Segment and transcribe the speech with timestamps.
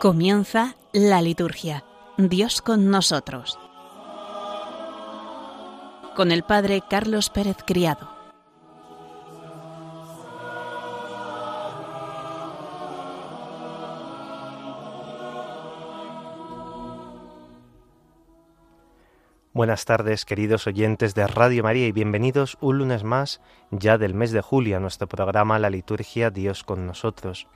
[0.00, 1.84] Comienza la liturgia.
[2.16, 3.58] Dios con nosotros.
[6.16, 8.08] Con el Padre Carlos Pérez Criado.
[19.52, 24.32] Buenas tardes, queridos oyentes de Radio María, y bienvenidos un lunes más, ya del mes
[24.32, 27.46] de julio, a nuestro programa La Liturgia Dios con nosotros.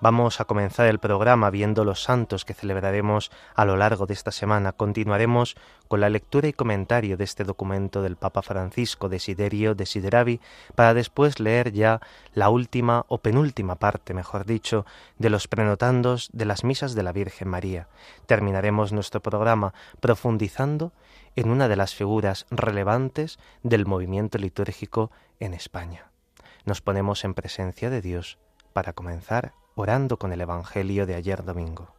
[0.00, 4.32] Vamos a comenzar el programa viendo los santos que celebraremos a lo largo de esta
[4.32, 4.72] semana.
[4.72, 5.56] Continuaremos
[5.88, 10.40] con la lectura y comentario de este documento del Papa Francisco Desiderio Desideravi
[10.74, 12.00] para después leer ya
[12.34, 14.84] la última o penúltima parte, mejor dicho,
[15.18, 17.88] de los prenotandos de las misas de la Virgen María.
[18.26, 20.92] Terminaremos nuestro programa profundizando
[21.36, 26.10] en una de las figuras relevantes del movimiento litúrgico en España.
[26.64, 28.38] Nos ponemos en presencia de Dios
[28.72, 31.94] para comenzar orando con el Evangelio de ayer domingo.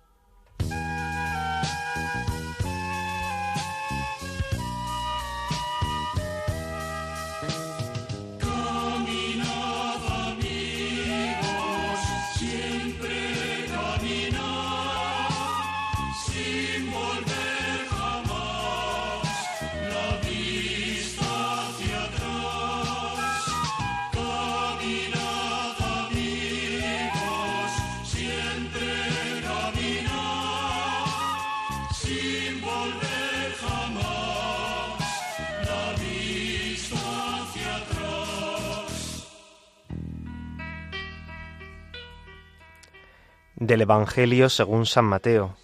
[43.66, 45.56] Del Evangelio según San Mateo.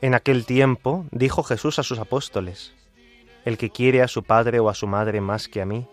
[0.00, 2.72] En aquel tiempo dijo Jesús a sus apóstoles,
[3.44, 5.86] El que quiere a su padre o a su madre más que a mí,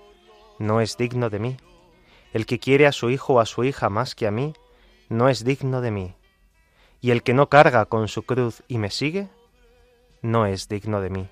[0.58, 1.58] no es digno de mí.
[2.32, 4.54] El que quiere a su hijo o a su hija más que a mí,
[5.10, 6.16] no es digno de mí.
[7.02, 9.28] Y el que no carga con su cruz y me sigue,
[10.22, 11.28] no es digno de mí.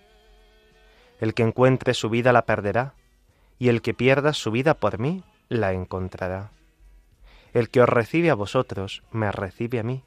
[1.22, 2.96] El que encuentre su vida la perderá,
[3.58, 6.52] y el que pierda su vida por mí la encontrará.
[7.54, 10.04] El que os recibe a vosotros, me recibe a mí,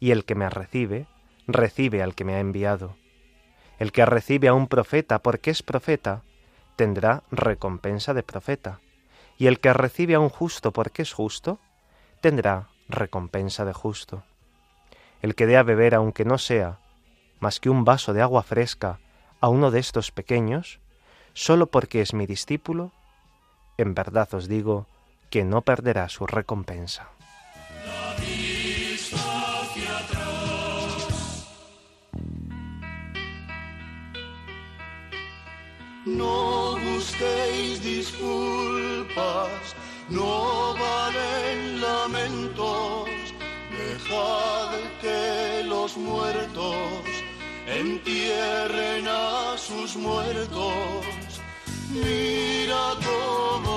[0.00, 1.06] y el que me recibe,
[1.46, 2.96] recibe al que me ha enviado.
[3.78, 6.22] El que recibe a un profeta porque es profeta,
[6.76, 8.80] tendrá recompensa de profeta,
[9.38, 11.58] y el que recibe a un justo porque es justo,
[12.20, 14.22] tendrá recompensa de justo.
[15.22, 16.80] El que dé a beber, aunque no sea
[17.40, 19.00] más que un vaso de agua fresca,
[19.40, 20.80] a uno de estos pequeños,
[21.34, 22.92] solo porque es mi discípulo,
[23.76, 24.86] en verdad os digo
[25.30, 27.10] que no perderá su recompensa.
[36.06, 39.74] No busquéis disculpas,
[40.10, 43.08] no valen lamentos,
[43.70, 44.70] dejad
[45.00, 47.04] que los muertos
[47.66, 51.40] entierren a sus muertos.
[51.90, 53.73] Mira cómo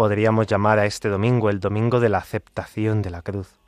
[0.00, 3.58] Podríamos llamar a este domingo el domingo de la aceptación de la cruz.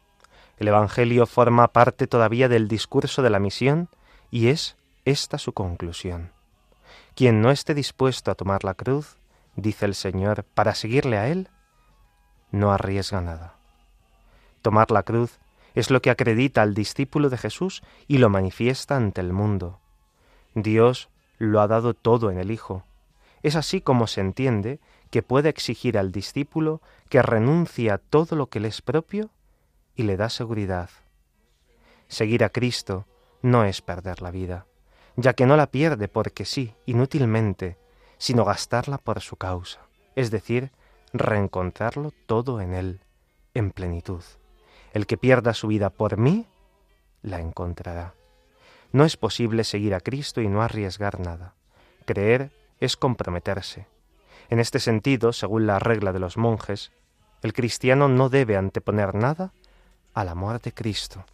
[0.57, 3.91] El Evangelio forma parte todavía del discurso de la misión
[4.31, 6.31] y es esta su conclusión.
[7.15, 9.19] Quien no esté dispuesto a tomar la cruz,
[9.57, 11.51] dice el Señor, para seguirle a Él,
[12.51, 13.57] no arriesga nada.
[14.63, 15.39] Tomar la cruz
[15.75, 19.81] es lo que acredita al discípulo de Jesús y lo manifiesta ante el mundo.
[20.55, 22.87] Dios lo ha dado todo en el Hijo.
[23.43, 24.81] Es así como se entiende
[25.13, 26.81] que puede exigir al discípulo
[27.11, 29.29] que renuncie a todo lo que le es propio
[29.95, 30.89] y le da seguridad.
[32.09, 33.07] Seguir a Cristo
[33.43, 34.65] no es perder la vida,
[35.17, 37.77] ya que no la pierde porque sí, inútilmente,
[38.17, 39.81] sino gastarla por su causa,
[40.17, 40.73] es decir,
[41.13, 43.01] reencontrarlo todo en Él,
[43.53, 44.23] en plenitud.
[44.95, 46.47] El que pierda su vida por mí,
[47.21, 48.15] la encontrará.
[48.93, 51.55] No es posible seguir a Cristo y no arriesgar nada.
[52.07, 52.51] Creer
[52.81, 53.92] es comprometerse.
[54.51, 56.93] En este sentido, según la regla de los monjes,
[57.43, 59.53] el cristiano no debe anteponer nada
[60.15, 61.25] al amor de Cristo.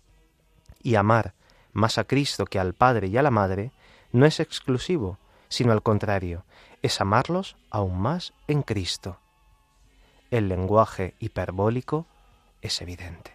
[0.83, 1.35] Y amar
[1.73, 3.73] más a Cristo que al Padre y a la Madre
[4.13, 5.19] no es exclusivo,
[5.49, 6.45] sino al contrario,
[6.83, 9.19] es amarlos aún más en Cristo.
[10.31, 12.07] El lenguaje hiperbólico
[12.63, 13.33] es evidente.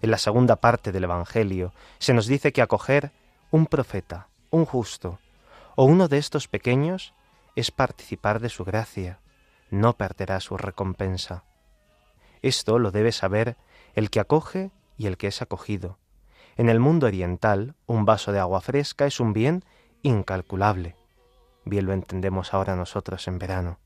[0.00, 3.12] En la segunda parte del Evangelio se nos dice que acoger
[3.50, 5.18] un profeta, un justo,
[5.76, 7.14] o uno de estos pequeños
[7.56, 9.20] es participar de su gracia,
[9.70, 11.44] no perderá su recompensa.
[12.42, 13.56] Esto lo debe saber
[13.94, 15.98] el que acoge y el que es acogido,
[16.56, 19.64] En el mundo oriental, un vaso de agua fresca es un bien
[20.02, 20.96] incalculable.
[21.64, 23.78] Bien lo entendemos ahora nosotros en verano.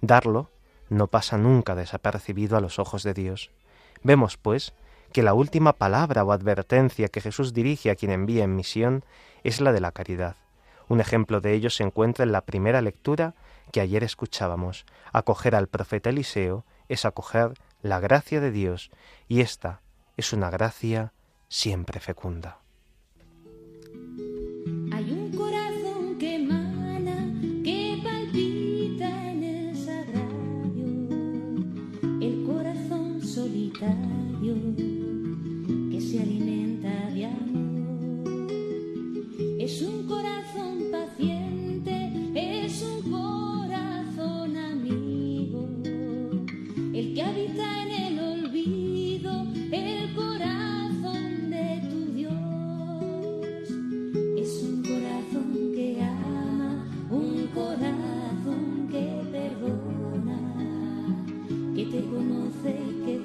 [0.00, 0.50] Darlo
[0.88, 3.50] no pasa nunca desapercibido a los ojos de Dios.
[4.02, 4.72] Vemos, pues,
[5.12, 9.04] que la última palabra o advertencia que Jesús dirige a quien envía en misión
[9.44, 10.36] es la de la caridad.
[10.88, 13.34] Un ejemplo de ello se encuentra en la primera lectura
[13.72, 14.86] que ayer escuchábamos.
[15.12, 17.52] Acoger al profeta Eliseo es acoger
[17.82, 18.90] la gracia de Dios
[19.28, 19.82] y esta
[20.16, 21.12] es una gracia
[21.48, 22.58] siempre fecunda.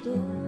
[0.06, 0.43] Y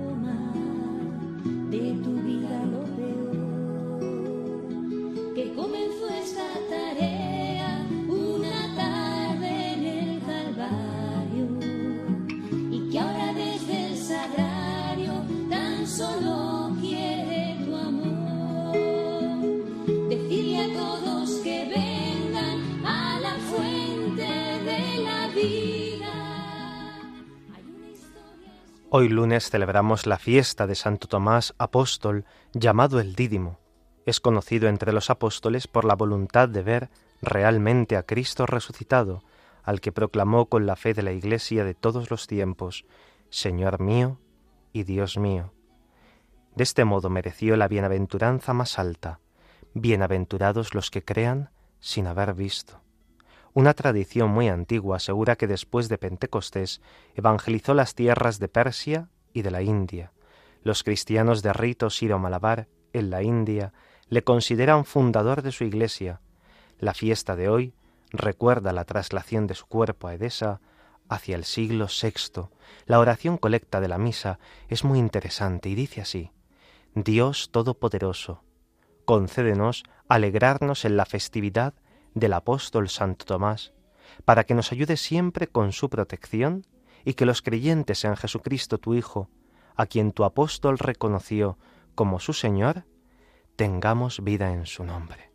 [28.97, 33.59] Hoy lunes celebramos la fiesta de Santo Tomás Apóstol, llamado el Dídimo.
[34.05, 36.89] Es conocido entre los apóstoles por la voluntad de ver
[37.21, 39.21] realmente a Cristo resucitado,
[39.63, 42.85] al que proclamó con la fe de la Iglesia de todos los tiempos,
[43.29, 44.17] Señor mío
[44.71, 45.51] y Dios mío.
[46.55, 49.19] De este modo mereció la bienaventuranza más alta.
[49.73, 51.49] Bienaventurados los que crean
[51.81, 52.84] sin haber visto.
[53.55, 56.81] Una tradición muy antigua asegura que después de Pentecostés
[57.15, 60.11] evangelizó las tierras de Persia y de la India.
[60.61, 63.71] Los cristianos de rito siro-malabar en la India
[64.09, 66.19] le consideran fundador de su iglesia.
[66.79, 67.73] La fiesta de hoy
[68.09, 70.59] recuerda la traslación de su cuerpo a Edesa
[71.07, 72.49] hacia el siglo VI.
[72.87, 74.37] La oración colecta de la misa
[74.67, 76.33] es muy interesante y dice así:
[76.93, 78.43] Dios Todopoderoso,
[79.05, 81.73] concédenos alegrarnos en la festividad
[82.15, 83.73] del apóstol Santo Tomás,
[84.23, 86.65] para que nos ayude siempre con su protección
[87.03, 89.29] y que los creyentes en Jesucristo tu Hijo,
[89.75, 91.59] a quien tu apóstol reconoció
[91.93, 92.85] como su Señor,
[93.55, 95.31] tengamos vida en su nombre.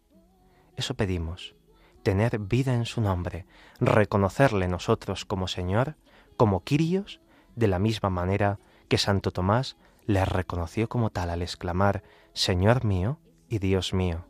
[0.76, 1.54] Eso pedimos,
[2.02, 3.46] tener vida en su nombre,
[3.78, 5.96] reconocerle nosotros como Señor,
[6.36, 7.20] como Quirios,
[7.54, 13.18] de la misma manera que Santo Tomás le reconoció como tal al exclamar, Señor mío
[13.48, 14.29] y Dios mío.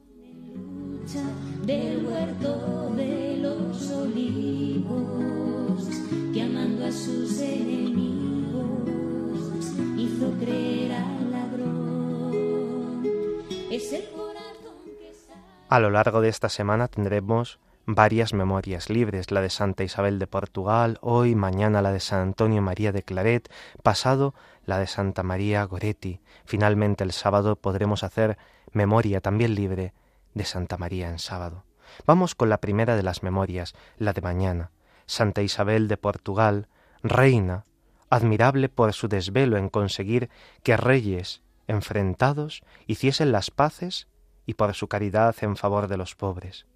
[1.63, 5.85] Del huerto de los olivos,
[6.33, 8.67] que amando a sus enemigos
[9.97, 13.03] hizo creer al ladrón.
[13.71, 14.05] Es el.
[15.71, 20.27] A lo largo de esta semana tendremos varias memorias libres, la de Santa Isabel de
[20.27, 23.49] Portugal, hoy, mañana la de San Antonio María de Claret,
[23.85, 24.35] pasado
[24.67, 26.19] la de Santa María Goretti.
[26.45, 28.37] Finalmente el sábado podremos hacer
[28.73, 29.93] memoria también libre
[30.35, 31.65] de Santa María en sábado.
[32.07, 34.71] Vamos con la primera de las memorias, la de mañana.
[35.07, 36.69] Santa Isabel de Portugal,
[37.03, 37.65] reina,
[38.11, 40.31] admirable por su desvelo en conseguir
[40.63, 44.09] que reyes enfrentados hiciesen las paces
[44.47, 46.67] y por su caridad en favor de los pobres.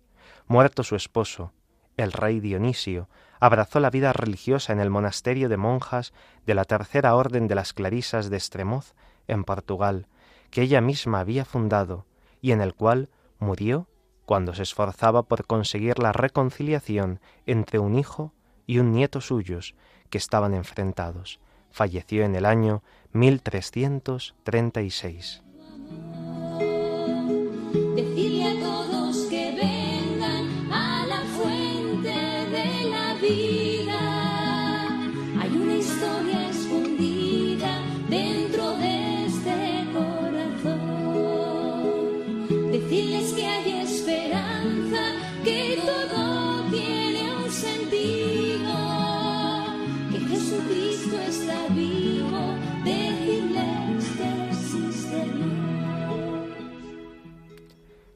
[0.46, 1.52] Muerto su esposo,
[1.96, 3.08] el rey Dionisio
[3.40, 6.12] abrazó la vida religiosa en el monasterio de monjas
[6.46, 8.94] de la Tercera Orden de las Clarisas de Estremoz,
[9.26, 10.06] en Portugal,
[10.50, 12.06] que ella misma había fundado
[12.40, 13.08] y en el cual
[13.38, 13.86] murió
[14.24, 18.32] cuando se esforzaba por conseguir la reconciliación entre un hijo
[18.66, 19.74] y un nieto suyos
[20.10, 21.40] que estaban enfrentados.
[21.70, 25.44] Falleció en el año 1336.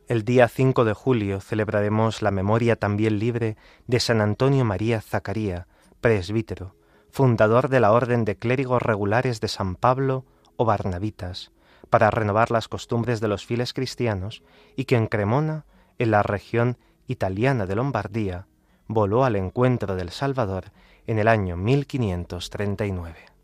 [0.08, 5.66] El día 5 de julio celebraremos la memoria también libre de San Antonio María Zacaría,
[6.00, 6.74] presbítero,
[7.10, 10.24] fundador de la Orden de Clérigos Regulares de San Pablo
[10.56, 11.52] o Barnabitas,
[11.90, 14.42] para renovar las costumbres de los fieles cristianos
[14.76, 15.66] y que en Cremona,
[15.98, 18.46] en la región italiana de Lombardía,
[18.86, 20.72] voló al encuentro del Salvador
[21.06, 23.37] en el año 1539.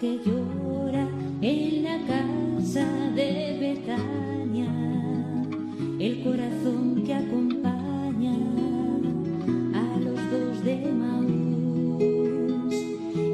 [0.00, 1.06] Que llora
[1.42, 4.72] en la casa de Betania,
[5.98, 8.34] el corazón que acompaña
[9.74, 12.74] a los dos de Maús.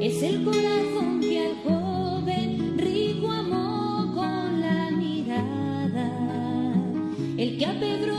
[0.01, 6.11] Es el corazón que al joven rico amó con la mirada,
[7.37, 8.16] el que a Pedro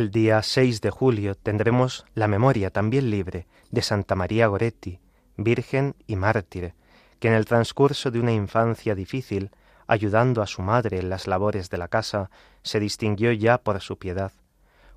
[0.00, 4.98] El día 6 de julio tendremos la memoria también libre de Santa María Goretti,
[5.36, 6.72] virgen y mártir,
[7.18, 9.50] que en el transcurso de una infancia difícil,
[9.86, 12.30] ayudando a su madre en las labores de la casa,
[12.62, 14.32] se distinguió ya por su piedad.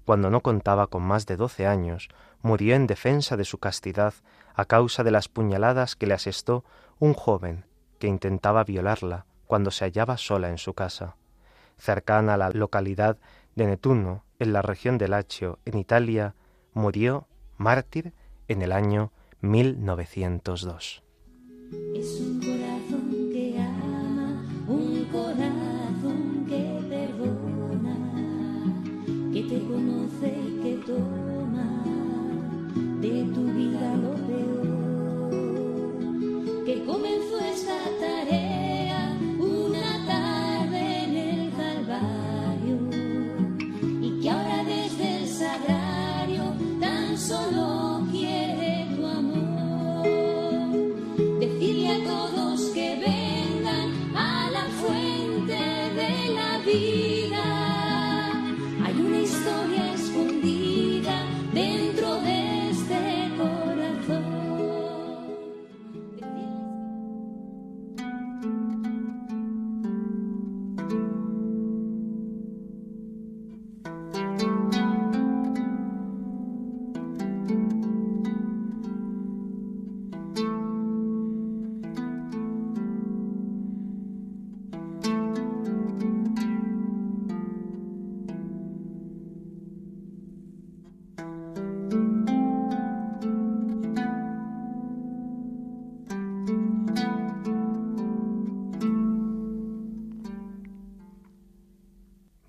[0.06, 2.08] Cuando no contaba con más de doce años,
[2.42, 4.14] murió en defensa de su castidad
[4.56, 6.64] a causa de las puñaladas que le asestó
[7.00, 7.66] un joven
[8.00, 11.18] que intentaba violarla cuando se hallaba sola en su casa.
[11.78, 13.18] Cercana a la localidad
[13.56, 16.36] de Netuno, en la región de Lacio, en Italia,
[16.74, 18.14] murió mártir
[18.48, 21.04] en el año 1902.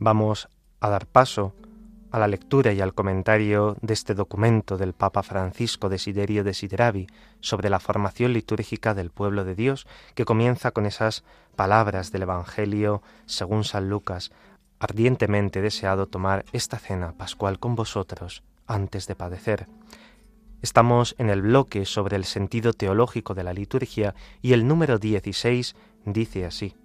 [0.05, 1.55] Vamos a dar paso
[2.11, 7.07] a la lectura y al comentario de este documento del Papa Francisco Desiderio Desideravi
[7.41, 11.25] sobre la formación litúrgica del pueblo de Dios, que comienza con esas
[11.57, 14.31] palabras del Evangelio según San Lucas,
[14.79, 19.69] ardientemente deseado tomar esta cena pascual con vosotros antes de padecer.
[20.61, 25.75] Estamos en el bloque sobre el sentido teológico de la liturgia y el número 16
[26.05, 26.77] dice así,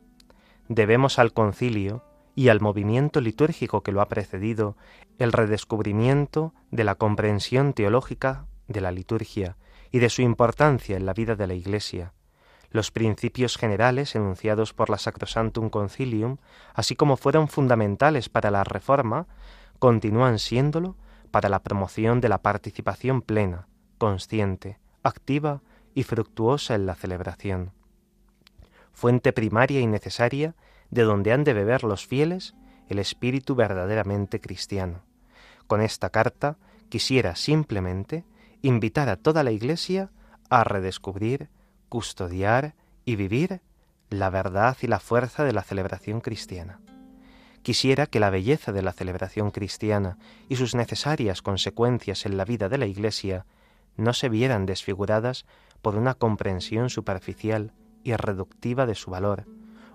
[0.69, 2.01] debemos al concilio
[2.39, 4.77] y al movimiento litúrgico que lo ha precedido
[5.17, 9.57] el redescubrimiento de la comprensión teológica de la liturgia
[9.91, 12.13] y de su importancia en la vida de la Iglesia.
[12.71, 16.37] Los principios generales enunciados por la Sacrosantum Concilium,
[16.73, 19.27] así como fueron fundamentales para la Reforma,
[19.77, 20.95] continúan siéndolo
[21.31, 23.67] para la promoción de la participación plena,
[23.97, 25.61] consciente, activa
[25.93, 27.73] y fructuosa en la celebración.
[28.93, 30.55] Fuente primaria y necesaria
[30.91, 32.55] de donde han de beber los fieles
[32.87, 35.03] el espíritu verdaderamente cristiano.
[35.67, 36.57] Con esta carta
[36.89, 38.25] quisiera simplemente
[38.61, 40.09] invitar a toda la Iglesia
[40.49, 41.49] a redescubrir,
[41.87, 42.73] custodiar
[43.05, 43.61] y vivir
[44.09, 46.79] la verdad y la fuerza de la celebración cristiana.
[47.61, 50.17] Quisiera que la belleza de la celebración cristiana
[50.47, 53.45] y sus necesarias consecuencias en la vida de la Iglesia
[53.97, 55.45] no se vieran desfiguradas
[55.81, 59.45] por una comprensión superficial y reductiva de su valor,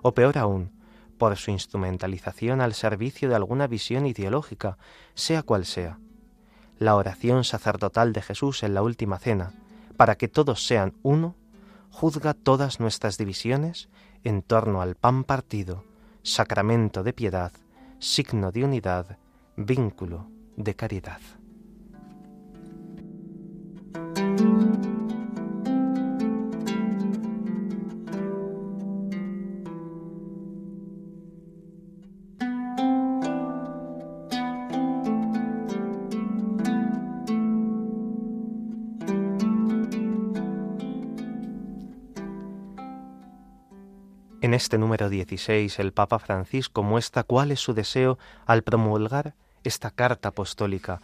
[0.03, 0.71] o peor aún,
[1.19, 4.79] por su instrumentalización al servicio de alguna visión ideológica,
[5.15, 5.99] sea cual sea.
[6.79, 9.53] La oración sacerdotal de Jesús en la última cena,
[9.97, 11.37] para que todos sean uno,
[11.91, 13.89] juzga todas nuestras divisiones
[14.25, 15.85] en torno al pan partido,
[16.23, 17.53] sacramento de piedad,
[17.99, 19.19] signo de unidad,
[19.57, 21.21] vínculo de caridad.
[44.55, 49.35] Este número 16 el Papa Francisco muestra cuál es su deseo al promulgar
[49.65, 51.01] esta carta apostólica,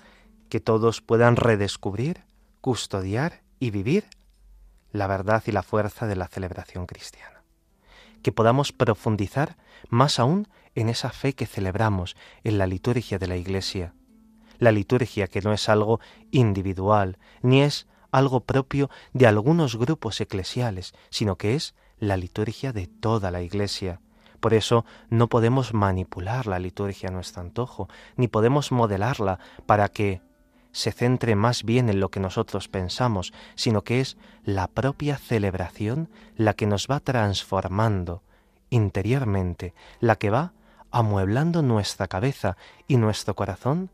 [0.48, 2.22] que todos puedan redescubrir,
[2.60, 4.04] custodiar y vivir
[4.92, 7.42] la verdad y la fuerza de la celebración cristiana.
[8.22, 9.56] Que podamos profundizar
[9.88, 12.14] más aún en esa fe que celebramos
[12.44, 13.94] en la liturgia de la Iglesia.
[14.60, 15.98] La liturgia que no es algo
[16.30, 22.86] individual, ni es algo propio de algunos grupos eclesiales, sino que es la liturgia de
[22.86, 24.00] toda la Iglesia.
[24.40, 30.22] Por eso no podemos manipular la liturgia a nuestro antojo, ni podemos modelarla para que
[30.72, 36.08] se centre más bien en lo que nosotros pensamos, sino que es la propia celebración
[36.36, 38.22] la que nos va transformando
[38.70, 40.52] interiormente, la que va
[40.90, 43.90] amueblando nuestra cabeza y nuestro corazón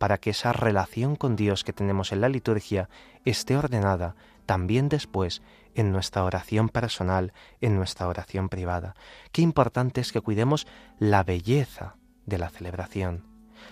[0.00, 2.88] para que esa relación con Dios que tenemos en la liturgia
[3.26, 4.16] esté ordenada
[4.46, 5.42] también después
[5.74, 8.94] en nuestra oración personal, en nuestra oración privada.
[9.30, 10.66] Qué importante es que cuidemos
[10.98, 13.26] la belleza de la celebración.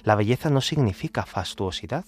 [0.04, 2.04] La belleza no significa fastuosidad.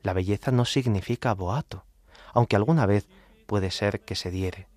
[0.00, 1.84] La belleza no significa boato,
[2.32, 3.06] aunque alguna vez
[3.44, 4.68] puede ser que se diere.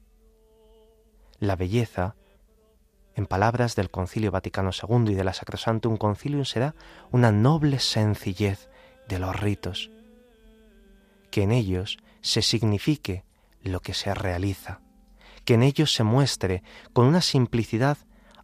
[1.40, 2.16] La belleza,
[3.16, 6.76] en palabras del Concilio Vaticano II y de la Sacrosantum Concilium, será
[7.12, 8.70] una noble sencillez
[9.08, 9.92] de los ritos,
[11.30, 13.24] que en ellos se signifique
[13.64, 14.80] lo que se realiza,
[15.46, 16.64] que en ellos se muestre
[16.94, 17.98] con una simplicidad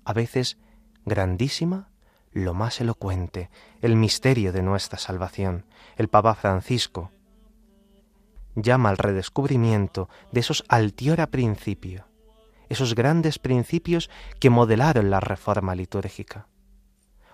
[0.03, 0.57] a veces
[1.05, 1.89] grandísima
[2.31, 3.50] lo más elocuente,
[3.81, 5.65] el misterio de nuestra salvación.
[5.95, 7.12] El Papa Francisco
[8.55, 12.05] llama al redescubrimiento de esos altiora principios,
[12.69, 14.09] esos grandes principios
[14.39, 16.47] que modelaron la reforma litúrgica.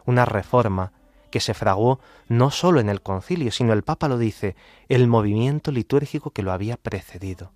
[0.06, 0.94] Una reforma
[1.32, 4.56] que se fraguó no sólo en el concilio, sino el Papa lo dice,
[4.90, 7.52] el movimiento litúrgico que lo había precedido.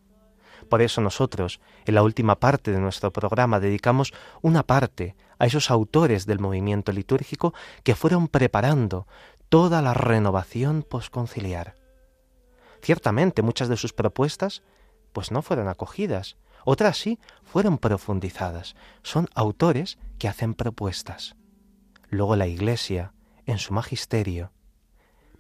[0.70, 5.70] Por eso nosotros, en la última parte de nuestro programa, dedicamos una parte a esos
[5.70, 9.08] autores del movimiento litúrgico que fueron preparando
[9.50, 11.76] toda la renovación posconciliar.
[12.82, 14.64] Ciertamente muchas de sus propuestas
[15.14, 16.38] pues no fueron acogidas,
[16.70, 18.76] otras sí fueron profundizadas.
[19.02, 21.38] Son autores que hacen propuestas.
[22.10, 23.14] Luego la Iglesia,
[23.46, 24.52] en su magisterio,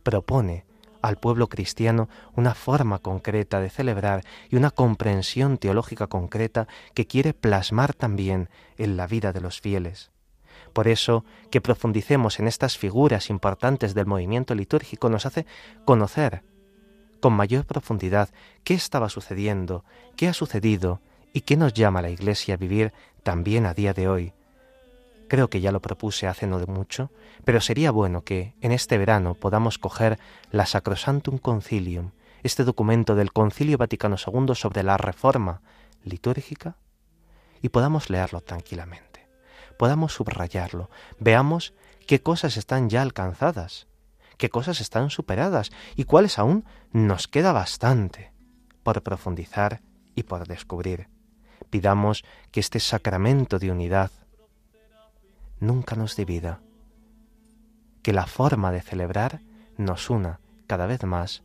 [0.03, 0.65] propone
[1.01, 7.33] al pueblo cristiano una forma concreta de celebrar y una comprensión teológica concreta que quiere
[7.33, 10.11] plasmar también en la vida de los fieles.
[10.71, 15.45] Por eso, que profundicemos en estas figuras importantes del movimiento litúrgico nos hace
[15.83, 16.45] conocer
[17.19, 18.29] con mayor profundidad
[18.63, 19.83] qué estaba sucediendo,
[20.15, 21.01] qué ha sucedido
[21.33, 24.33] y qué nos llama la Iglesia a vivir también a día de hoy,
[25.27, 27.11] Creo que ya lo propuse hace no de mucho,
[27.43, 30.19] pero sería bueno que en este verano podamos coger
[30.51, 32.11] la Sacrosantum Concilium,
[32.43, 35.61] este documento del Concilio Vaticano II sobre la reforma
[36.03, 36.77] litúrgica,
[37.61, 39.27] y podamos leerlo tranquilamente,
[39.77, 41.73] podamos subrayarlo, veamos
[42.05, 43.87] qué cosas están ya alcanzadas,
[44.37, 46.63] qué cosas están superadas y cuáles aún
[46.93, 48.31] nos queda bastante
[48.83, 49.81] por profundizar
[50.15, 51.16] y por descubrir.
[51.69, 54.11] Pidamos que este sacramento de unidad
[55.59, 56.61] nunca nos divida.
[58.03, 59.41] Que la forma de celebrar
[59.77, 61.43] nos una cada vez más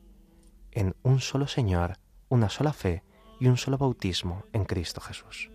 [0.70, 1.98] en un solo Señor,
[2.28, 3.02] una sola fe
[3.40, 5.50] y un solo bautismo en Cristo Jesús.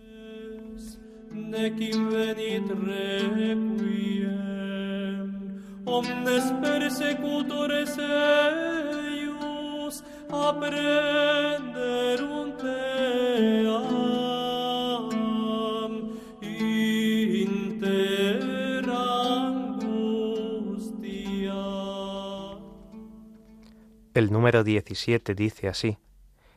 [24.17, 25.99] El número 17 dice así,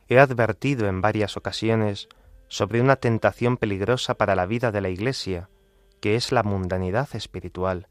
[0.07, 2.09] He advertido en varias ocasiones
[2.47, 5.47] sobre una tentación peligrosa para la vida de la Iglesia,
[5.99, 7.87] que es la mundanidad espiritual.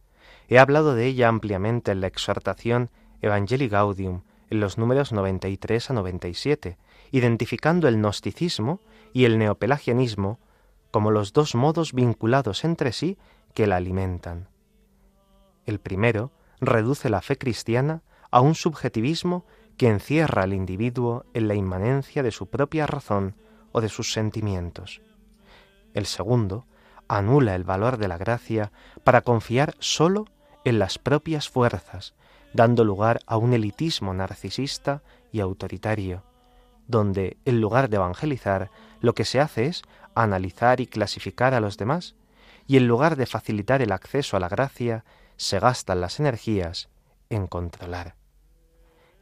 [0.48, 2.90] He hablado de ella ampliamente en la exhortación
[3.22, 6.76] Evangelii Gaudium, en los números 93 a 97,
[7.12, 8.80] identificando el gnosticismo
[9.12, 10.40] y el neopelagianismo
[10.90, 13.18] como los dos modos vinculados entre sí
[13.54, 14.48] que la alimentan.
[15.64, 18.02] El primero reduce la fe cristiana
[18.32, 19.44] a un subjetivismo
[19.80, 23.34] que encierra al individuo en la inmanencia de su propia razón
[23.72, 25.00] o de sus sentimientos.
[25.94, 26.66] El segundo
[27.08, 28.72] anula el valor de la gracia
[29.04, 30.26] para confiar sólo
[30.66, 32.12] en las propias fuerzas,
[32.52, 36.24] dando lugar a un elitismo narcisista y autoritario,
[36.86, 39.80] donde, en lugar de evangelizar, lo que se hace es
[40.14, 42.16] analizar y clasificar a los demás,
[42.66, 45.06] y en lugar de facilitar el acceso a la gracia,
[45.38, 46.90] se gastan las energías
[47.30, 48.19] en controlar.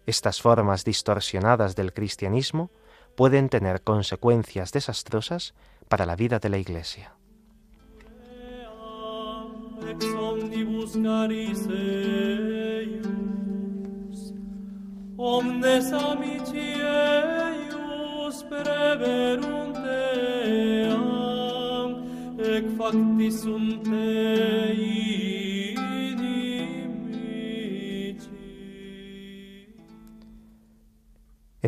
[0.09, 2.71] Estas formas distorsionadas del cristianismo
[3.14, 5.53] pueden tener consecuencias desastrosas
[5.87, 7.12] para la vida de la Iglesia.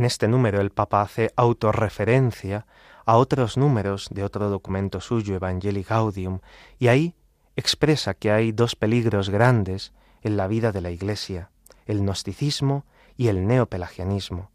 [0.00, 2.66] En este número el Papa hace autorreferencia
[3.04, 6.40] a otros números de otro documento suyo, Evangelii Gaudium,
[6.78, 7.14] y ahí
[7.54, 11.50] expresa que hay dos peligros grandes en la vida de la Iglesia,
[11.84, 12.86] el gnosticismo
[13.18, 14.50] y el neopelagianismo.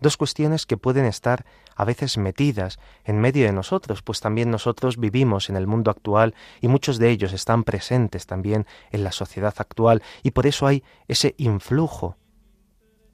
[0.00, 4.96] Dos cuestiones que pueden estar a veces metidas en medio de nosotros, pues también nosotros
[4.96, 9.54] vivimos en el mundo actual y muchos de ellos están presentes también en la sociedad
[9.58, 12.16] actual y por eso hay ese influjo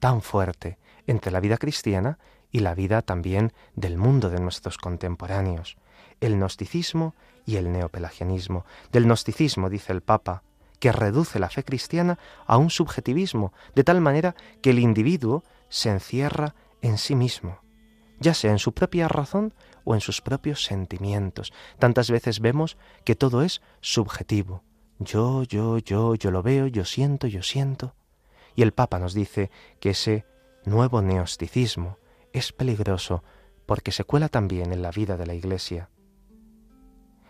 [0.01, 2.17] tan fuerte entre la vida cristiana
[2.51, 5.77] y la vida también del mundo de nuestros contemporáneos,
[6.19, 7.13] el gnosticismo
[7.45, 8.65] y el neopelagianismo.
[8.91, 10.41] Del gnosticismo, dice el Papa,
[10.79, 15.91] que reduce la fe cristiana a un subjetivismo, de tal manera que el individuo se
[15.91, 17.59] encierra en sí mismo,
[18.19, 21.53] ya sea en su propia razón o en sus propios sentimientos.
[21.77, 24.63] Tantas veces vemos que todo es subjetivo.
[24.97, 27.93] Yo, yo, yo, yo lo veo, yo siento, yo siento.
[28.55, 30.25] Y el Papa nos dice que ese
[30.65, 31.97] nuevo neosticismo
[32.33, 33.23] es peligroso
[33.65, 35.89] porque se cuela también en la vida de la Iglesia.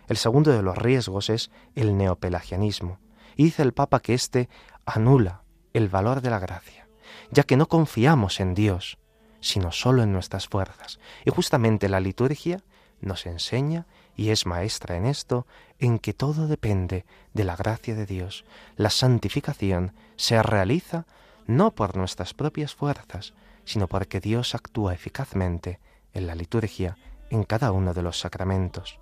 [0.07, 2.99] El segundo de los riesgos es el neopelagianismo,
[3.35, 4.49] y dice el Papa que éste
[4.85, 6.87] anula el valor de la gracia,
[7.31, 8.97] ya que no confiamos en Dios,
[9.39, 10.99] sino solo en nuestras fuerzas.
[11.25, 12.63] Y justamente la liturgia
[12.99, 13.87] nos enseña
[14.21, 15.47] y es maestra en esto,
[15.79, 18.45] en que todo depende de la gracia de Dios.
[18.75, 21.07] La santificación se realiza
[21.47, 23.33] no por nuestras propias fuerzas,
[23.65, 25.79] sino porque Dios actúa eficazmente
[26.13, 26.99] en la liturgia,
[27.31, 28.99] en cada uno de los sacramentos.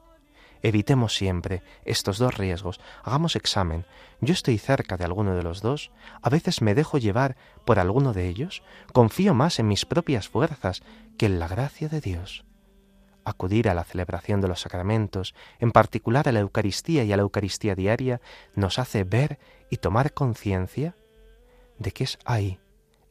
[0.61, 3.85] Evitemos siempre estos dos riesgos, hagamos examen.
[4.21, 8.13] Yo estoy cerca de alguno de los dos, a veces me dejo llevar por alguno
[8.13, 10.81] de ellos, confío más en mis propias fuerzas
[11.17, 12.45] que en la gracia de Dios.
[13.29, 17.21] Acudir a la celebración de los sacramentos, en particular a la Eucaristía y a la
[17.21, 18.21] Eucaristía diaria,
[18.55, 19.37] nos hace ver
[19.69, 20.95] y tomar conciencia
[21.77, 22.59] de que es ahí,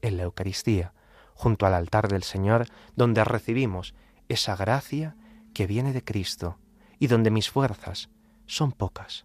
[0.03, 0.93] en la Eucaristía,
[1.35, 3.95] junto al altar del Señor, donde recibimos
[4.29, 5.15] esa gracia
[5.55, 6.59] que viene de Cristo
[6.99, 8.11] y donde mis fuerzas
[8.47, 9.25] son pocas,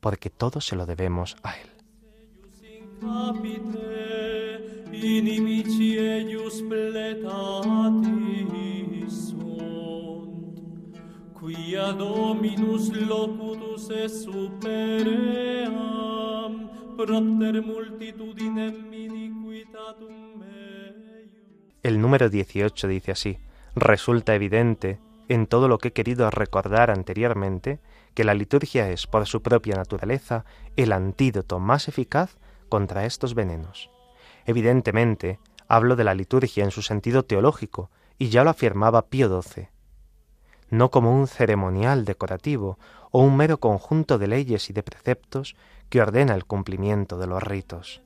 [0.00, 1.70] porque todo se lo debemos a Él.
[11.44, 13.92] Quia dominus locutus
[14.24, 15.74] supeream
[16.96, 23.38] propter multitudinem iniquitatum meium El número 18 dice así,
[23.76, 27.78] resulta evidente en todo lo que he querido recordar anteriormente
[28.14, 32.38] que la liturgia es, por su propia naturaleza, el antídoto más eficaz
[32.70, 33.90] contra estos venenos.
[34.46, 39.73] Evidentemente, hablo de la liturgia en su sentido teológico, y ya lo afirmaba Pío XII,
[40.70, 42.78] no como un ceremonial decorativo
[43.10, 45.56] o un mero conjunto de leyes y de preceptos
[45.88, 48.02] que ordena el cumplimiento de los ritos.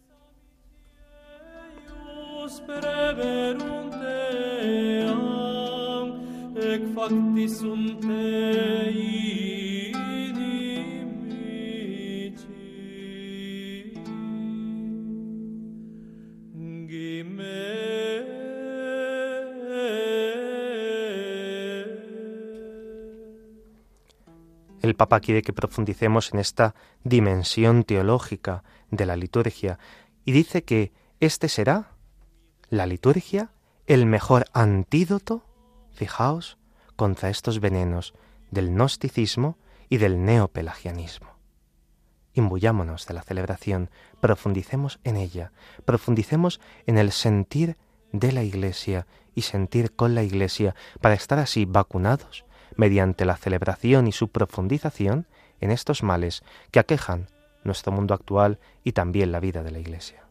[24.89, 26.75] El Papa quiere que profundicemos en esta
[27.05, 29.79] dimensión teológica de la liturgia
[30.25, 31.91] y dice que este será,
[32.71, 33.51] la liturgia,
[33.87, 35.45] el mejor antídoto,
[35.93, 36.57] fijaos,
[36.97, 38.15] contra estos venenos
[38.51, 39.59] del gnosticismo
[39.91, 41.37] y del neopelagianismo.
[42.33, 45.53] Imbuyámonos de la celebración, profundicemos en ella,
[45.85, 47.77] profundicemos en el sentir
[48.13, 52.48] de la Iglesia y sentir con la Iglesia para estar así vacunados
[52.79, 55.27] mediante la celebración y su profundización
[55.61, 57.27] en estos males que aquejan
[57.65, 60.23] nuestro mundo actual y también la vida de la Iglesia.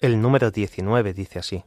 [0.00, 1.64] El número 19 dice así,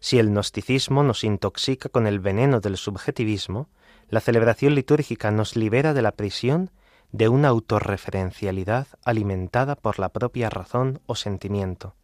[0.00, 3.68] Si el gnosticismo nos intoxica con el veneno del subjetivismo,
[4.08, 6.70] la celebración litúrgica nos libera de la prisión
[7.14, 11.94] de una autorreferencialidad alimentada por la propia razón o sentimiento.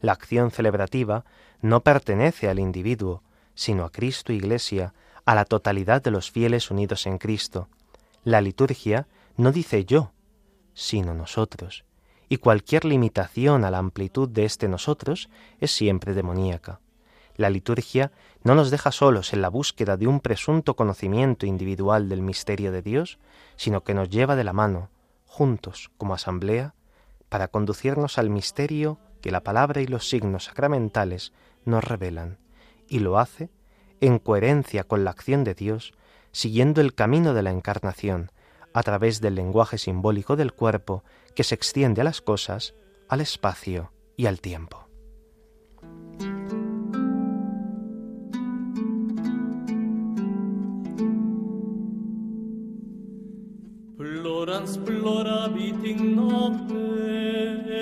[0.00, 1.24] La acción celebrativa
[1.60, 3.24] no pertenece al individuo,
[3.56, 7.68] sino a Cristo Iglesia, a la totalidad de los fieles unidos en Cristo.
[8.22, 10.12] La liturgia no dice yo,
[10.72, 11.84] sino nosotros,
[12.28, 16.78] y cualquier limitación a la amplitud de este nosotros es siempre demoníaca.
[17.36, 22.22] La liturgia no nos deja solos en la búsqueda de un presunto conocimiento individual del
[22.22, 23.18] misterio de Dios,
[23.56, 24.90] sino que nos lleva de la mano,
[25.26, 26.74] juntos como asamblea,
[27.28, 31.32] para conducirnos al misterio que la palabra y los signos sacramentales
[31.64, 32.38] nos revelan,
[32.88, 33.50] y lo hace
[34.00, 35.92] en coherencia con la acción de Dios,
[36.30, 38.30] siguiendo el camino de la encarnación,
[38.72, 42.74] a través del lenguaje simbólico del cuerpo que se extiende a las cosas,
[43.08, 44.83] al espacio y al tiempo.
[54.54, 56.78] Plorans ploravit in nocte,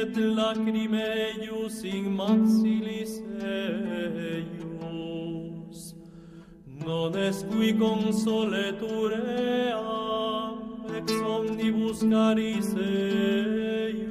[0.01, 4.73] et lacrimeius in maxilis eius.
[6.65, 14.09] Non est qui consoletur eam, ex omnibus caris eius.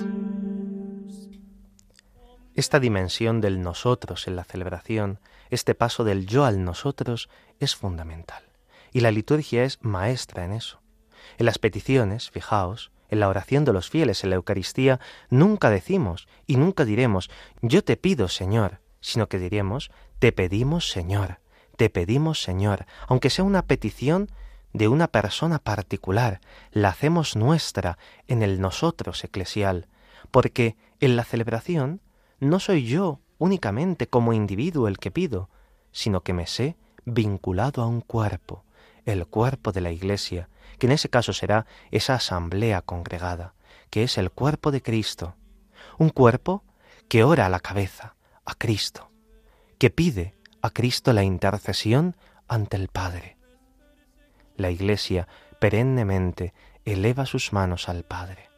[2.53, 5.19] Esta dimensión del nosotros en la celebración,
[5.49, 7.27] este paso del yo al nosotros,
[7.59, 8.43] es fundamental.
[8.93, 10.80] Y la liturgia es maestra en eso.
[11.37, 16.27] En las peticiones, fijaos, en la oración de los fieles en la Eucaristía, nunca decimos
[16.47, 17.29] y nunca diremos,
[17.61, 21.39] yo te pido, Señor, sino que diremos, te pedimos, Señor,
[21.75, 24.29] te pedimos, Señor, aunque sea una petición
[24.73, 26.39] de una persona particular,
[26.71, 29.87] la hacemos nuestra en el nosotros eclesial,
[30.31, 32.01] porque en la celebración
[32.39, 35.49] no soy yo únicamente como individuo el que pido,
[35.91, 38.63] sino que me sé vinculado a un cuerpo,
[39.05, 43.53] el cuerpo de la Iglesia, que en ese caso será esa asamblea congregada,
[43.89, 45.35] que es el cuerpo de Cristo,
[45.97, 46.63] un cuerpo
[47.07, 49.11] que ora a la cabeza, a Cristo,
[49.77, 52.15] que pide a Cristo la intercesión
[52.47, 53.37] ante el Padre.
[54.55, 55.27] La Iglesia
[55.59, 56.53] perennemente
[56.85, 58.49] eleva sus manos al Padre.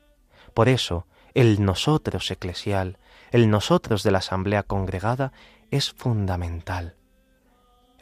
[0.54, 2.98] Por eso, el nosotros eclesial,
[3.32, 5.34] el nosotros de la asamblea congregada
[5.72, 6.96] es fundamental.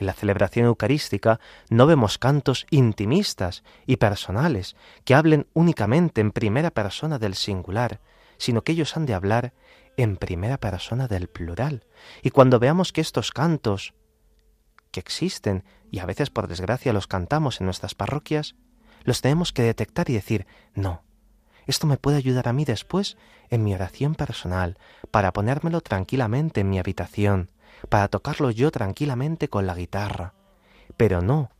[0.02, 6.72] En la celebración eucarística no vemos cantos intimistas y personales que hablen únicamente en primera
[6.72, 8.00] persona del singular,
[8.40, 9.54] sino que ellos han de hablar
[9.98, 11.86] en primera persona del plural.
[12.24, 13.94] Y cuando veamos que estos cantos,
[14.90, 18.56] que existen y a veces por desgracia los cantamos en nuestras parroquias,
[19.04, 21.04] los tenemos que detectar y decir, no,
[21.68, 23.18] esto me puede ayudar a mí después
[23.52, 24.80] en mi oración personal,
[25.12, 27.52] para ponérmelo tranquilamente en mi habitación,
[27.90, 30.34] para tocarlo yo tranquilamente con la guitarra,
[30.98, 31.52] pero no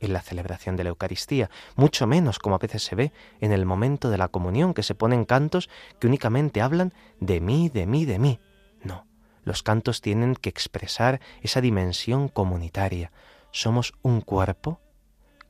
[0.00, 3.64] en la celebración de la Eucaristía, mucho menos como a veces se ve en el
[3.64, 8.04] momento de la comunión, que se ponen cantos que únicamente hablan de mí, de mí,
[8.04, 8.38] de mí.
[8.82, 9.06] No,
[9.42, 13.12] los cantos tienen que expresar esa dimensión comunitaria.
[13.50, 14.80] Somos un cuerpo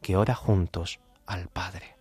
[0.00, 1.96] que ora juntos al Padre.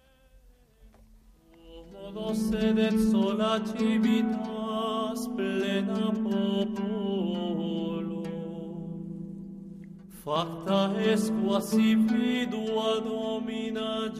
[13.03, 14.11] Domina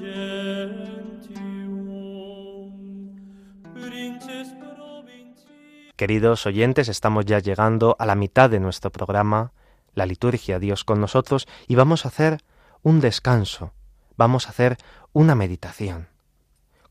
[5.96, 9.52] Queridos oyentes, estamos ya llegando a la mitad de nuestro programa,
[9.96, 12.44] la liturgia Dios con nosotros, y vamos a hacer
[12.84, 13.74] un descanso,
[14.16, 14.78] vamos a hacer
[15.12, 16.10] una meditación,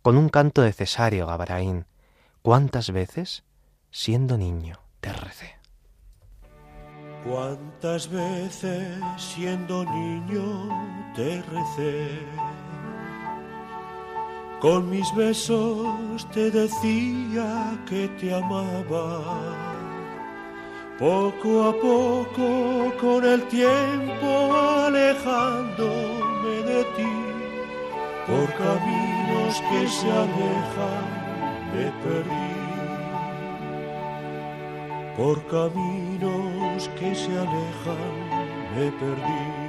[0.02, 1.86] con un canto de Cesario Gabaraín.
[2.42, 3.44] ¿Cuántas veces,
[3.92, 5.63] siendo niño, te recé?
[7.24, 10.68] ¿Cuántas veces siendo niño
[11.16, 12.18] te recé?
[14.60, 19.22] Con mis besos te decía que te amaba.
[20.98, 27.16] Poco a poco, con el tiempo alejándome de ti,
[28.26, 31.24] por caminos que se alejan
[31.72, 32.54] me perdí
[35.16, 39.63] por caminos que se alejan me perdí.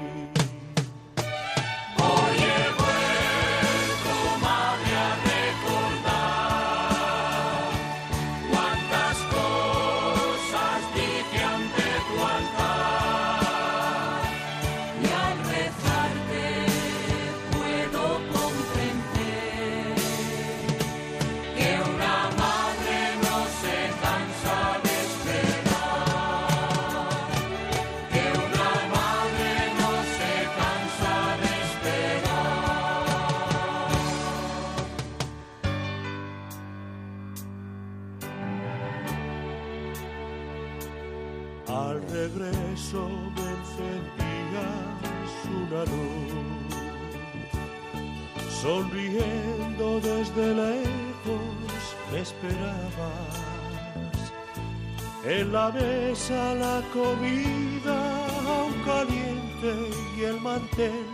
[55.72, 57.98] Mesa la comida
[58.46, 61.06] aún caliente y el mantel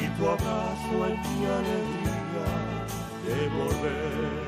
[0.00, 2.48] y tu abrazo en mi alegría
[3.26, 4.46] de volver.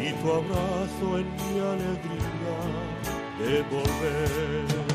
[0.00, 2.58] Y tu abrazo en mi alegría
[3.40, 4.87] de volver.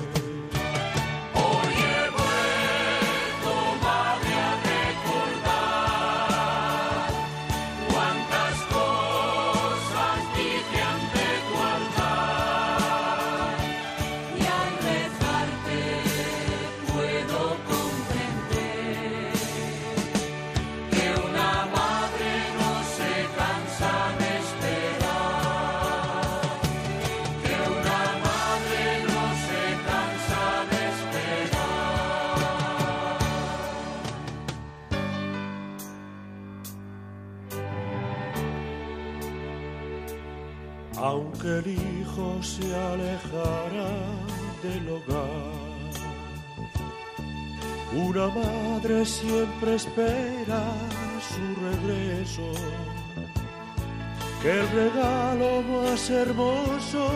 [47.96, 50.64] Una madre siempre espera
[51.30, 52.52] su regreso,
[54.42, 57.10] que el regalo más hermoso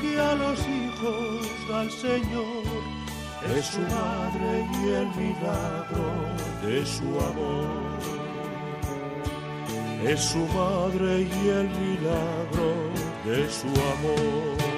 [0.00, 2.64] que a los hijos da el Señor
[3.56, 6.08] es su madre y el milagro
[6.62, 7.90] de su amor
[10.04, 12.90] es su madre y el milagro
[13.24, 14.69] de su amor.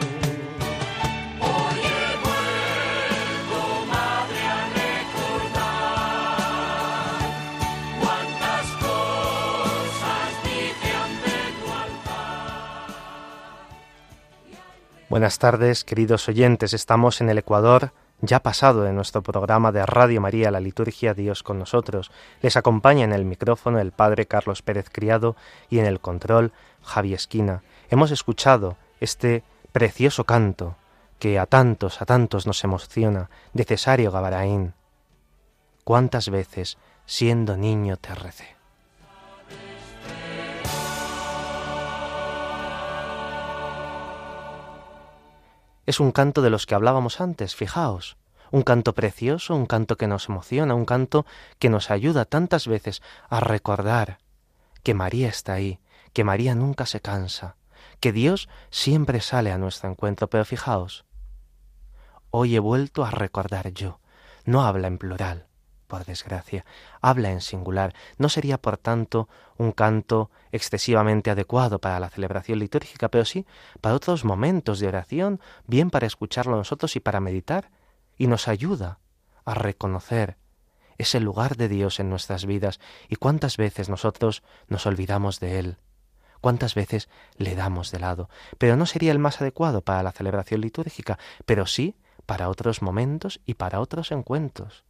[15.12, 16.72] Buenas tardes, queridos oyentes.
[16.72, 21.42] Estamos en el Ecuador, ya pasado de nuestro programa de Radio María, la liturgia Dios
[21.42, 22.10] con nosotros.
[22.40, 25.36] Les acompaña en el micrófono el Padre Carlos Pérez Criado
[25.68, 27.62] y en el control Javi Esquina.
[27.90, 30.76] Hemos escuchado este precioso canto
[31.18, 34.72] que a tantos, a tantos nos emociona, de Cesario Gabaraín.
[35.84, 38.61] ¿Cuántas veces, siendo niño, te recé?
[45.84, 48.16] Es un canto de los que hablábamos antes, fijaos.
[48.50, 51.26] Un canto precioso, un canto que nos emociona, un canto
[51.58, 54.18] que nos ayuda tantas veces a recordar
[54.82, 55.80] que María está ahí,
[56.12, 57.56] que María nunca se cansa,
[57.98, 60.28] que Dios siempre sale a nuestro encuentro.
[60.28, 61.04] Pero fijaos,
[62.30, 64.00] hoy he vuelto a recordar yo.
[64.44, 65.46] No habla en plural,
[65.92, 66.64] por desgracia,
[67.02, 67.92] habla en singular.
[68.16, 69.28] No sería, por tanto,
[69.58, 73.44] un canto excesivamente adecuado para la celebración litúrgica, pero sí
[73.82, 77.70] para otros momentos de oración, bien para escucharlo nosotros y para meditar,
[78.16, 79.00] y nos ayuda
[79.44, 80.38] a reconocer
[80.96, 85.76] ese lugar de Dios en nuestras vidas y cuántas veces nosotros nos olvidamos de Él,
[86.40, 88.30] cuántas veces le damos de lado.
[88.56, 93.42] Pero no sería el más adecuado para la celebración litúrgica, pero sí para otros momentos
[93.44, 94.84] y para otros encuentros.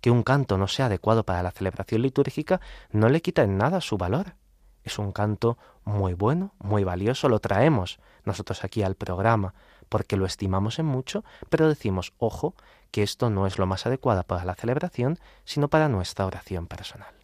[0.00, 2.60] Que un canto no sea adecuado para la celebración litúrgica
[2.90, 4.34] no le quita en nada su valor.
[4.82, 9.54] Es un canto muy bueno, muy valioso, lo traemos nosotros aquí al programa
[9.90, 12.54] porque lo estimamos en mucho, pero decimos, ojo,
[12.90, 17.19] que esto no es lo más adecuado para la celebración, sino para nuestra oración personal.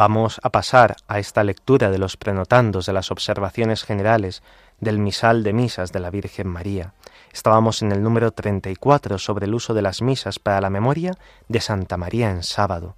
[0.00, 4.42] Vamos a pasar a esta lectura de los prenotandos de las observaciones generales
[4.80, 6.94] del misal de misas de la Virgen María.
[7.34, 11.18] Estábamos en el número 34 sobre el uso de las misas para la memoria
[11.48, 12.96] de Santa María en sábado.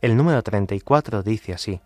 [0.00, 1.80] El número 34 dice así: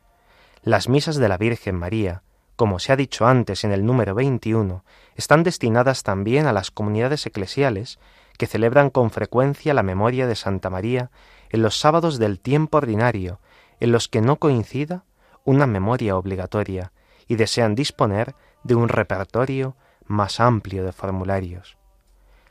[0.61, 2.23] Las misas de la Virgen María,
[2.57, 4.85] como se ha dicho antes en el número 21,
[5.15, 7.99] están destinadas también a las comunidades eclesiales
[8.37, 11.11] que celebran con frecuencia la memoria de Santa María
[11.49, 13.41] en los sábados del tiempo ordinario,
[13.81, 15.05] en los que no coincida
[15.45, 16.93] una memoria obligatoria
[17.29, 21.77] y desean disponer de un repertorio más amplio de formularios.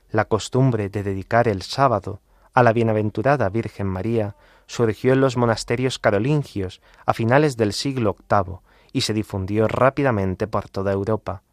[0.10, 2.22] La costumbre de dedicar el sábado
[2.54, 8.60] a la bienaventurada Virgen María surgió en los monasterios carolingios a finales del siglo VIII
[8.94, 11.44] y se difundió rápidamente por toda Europa.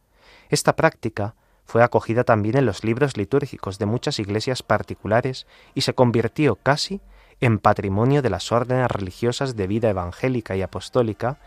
[0.49, 5.95] Esta práctica fue acogida también en los libros litúrgicos de muchas iglesias particulares y se
[5.95, 7.01] convirtió casi
[7.43, 11.39] en patrimonio de las órdenes religiosas de vida evangélica y apostólica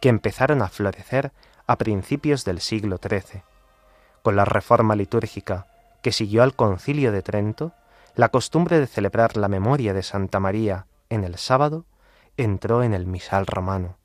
[0.00, 1.30] que empezaron a florecer
[1.68, 3.42] a principios del siglo XIII.
[4.22, 5.68] Con la reforma litúrgica
[6.02, 7.72] que siguió al concilio de Trento,
[8.16, 11.84] la costumbre de celebrar la memoria de Santa María en el sábado
[12.36, 13.96] entró en el misal romano.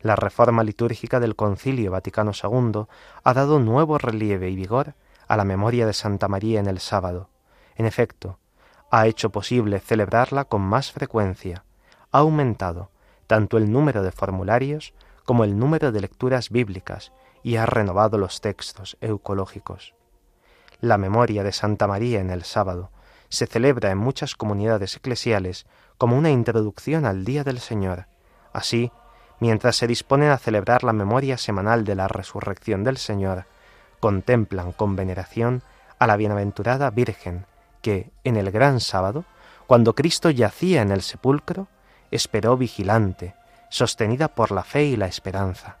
[0.00, 2.84] La reforma litúrgica del Concilio Vaticano II
[3.24, 4.92] ha dado nuevo relieve y vigor
[5.28, 7.30] a la memoria de Santa María en el sábado.
[7.74, 8.38] En efecto,
[8.92, 11.64] ha hecho posible celebrarla con más frecuencia,
[12.12, 12.90] ha aumentado
[13.26, 14.92] tanto el número de formularios
[15.24, 17.10] como el número de lecturas bíblicas
[17.42, 19.94] y ha renovado los textos eucológicos.
[20.80, 22.90] La memoria de Santa María en el sábado
[23.30, 25.64] se celebra en muchas comunidades eclesiales
[25.96, 28.08] como una introducción al Día del Señor.
[28.52, 28.92] Así,
[29.40, 33.46] mientras se disponen a celebrar la memoria semanal de la resurrección del Señor,
[34.00, 35.62] contemplan con veneración
[35.98, 37.46] a la bienaventurada Virgen,
[37.82, 39.24] que, en el gran sábado,
[39.66, 41.68] cuando Cristo yacía en el sepulcro,
[42.10, 43.34] esperó vigilante,
[43.68, 45.78] sostenida por la fe y la esperanza.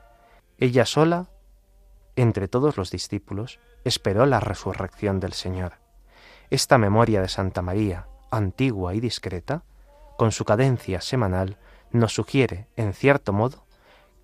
[0.58, 1.28] Ella sola,
[2.16, 5.74] entre todos los discípulos, esperó la resurrección del Señor.
[6.50, 9.62] Esta memoria de Santa María, antigua y discreta,
[10.18, 11.56] con su cadencia semanal,
[11.90, 13.66] nos sugiere, en cierto modo,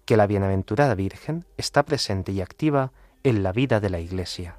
[0.05, 4.57] que la bienaventurada Virgen está presente y activa en la vida de la Iglesia.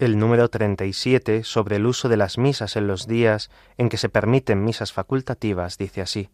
[0.00, 4.08] El número 37 sobre el uso de las misas en los días en que se
[4.08, 6.30] permiten misas facultativas dice así: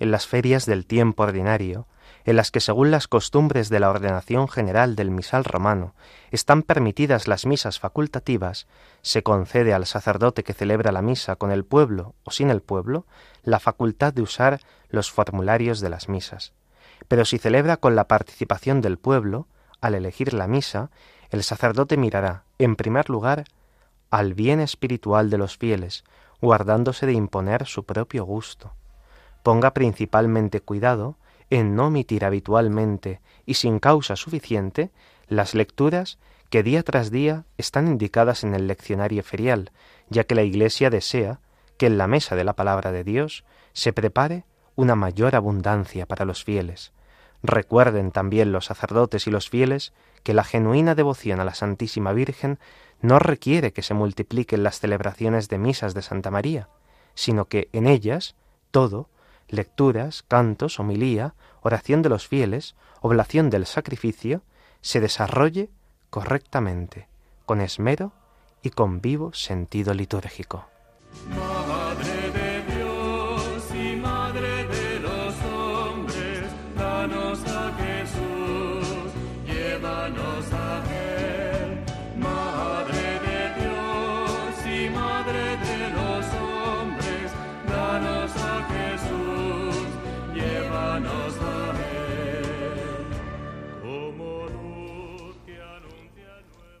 [0.00, 1.86] En las ferias del tiempo ordinario,
[2.24, 5.94] en las que según las costumbres de la ordenación general del misal romano
[6.32, 8.66] están permitidas las misas facultativas,
[9.02, 13.06] se concede al sacerdote que celebra la misa con el pueblo o sin el pueblo
[13.44, 16.52] la facultad de usar los formularios de las misas.
[17.06, 19.46] Pero si celebra con la participación del pueblo,
[19.80, 20.90] al elegir la misa,
[21.30, 23.44] el sacerdote mirará, en primer lugar,
[24.10, 26.04] al bien espiritual de los fieles,
[26.40, 28.72] guardándose de imponer su propio gusto.
[29.42, 31.16] Ponga principalmente cuidado
[31.50, 34.90] en no omitir habitualmente y sin causa suficiente
[35.28, 36.18] las lecturas
[36.50, 39.70] que día tras día están indicadas en el leccionario ferial,
[40.08, 41.40] ya que la Iglesia desea
[41.76, 46.24] que en la mesa de la palabra de Dios se prepare una mayor abundancia para
[46.24, 46.92] los fieles.
[47.42, 49.92] Recuerden también los sacerdotes y los fieles
[50.22, 52.58] que la genuina devoción a la Santísima Virgen
[53.00, 56.68] no requiere que se multipliquen las celebraciones de misas de Santa María,
[57.14, 58.34] sino que en ellas
[58.70, 59.08] todo,
[59.48, 64.42] lecturas, cantos, homilía, oración de los fieles, oblación del sacrificio,
[64.80, 65.70] se desarrolle
[66.10, 67.08] correctamente,
[67.46, 68.12] con esmero
[68.62, 70.66] y con vivo sentido litúrgico.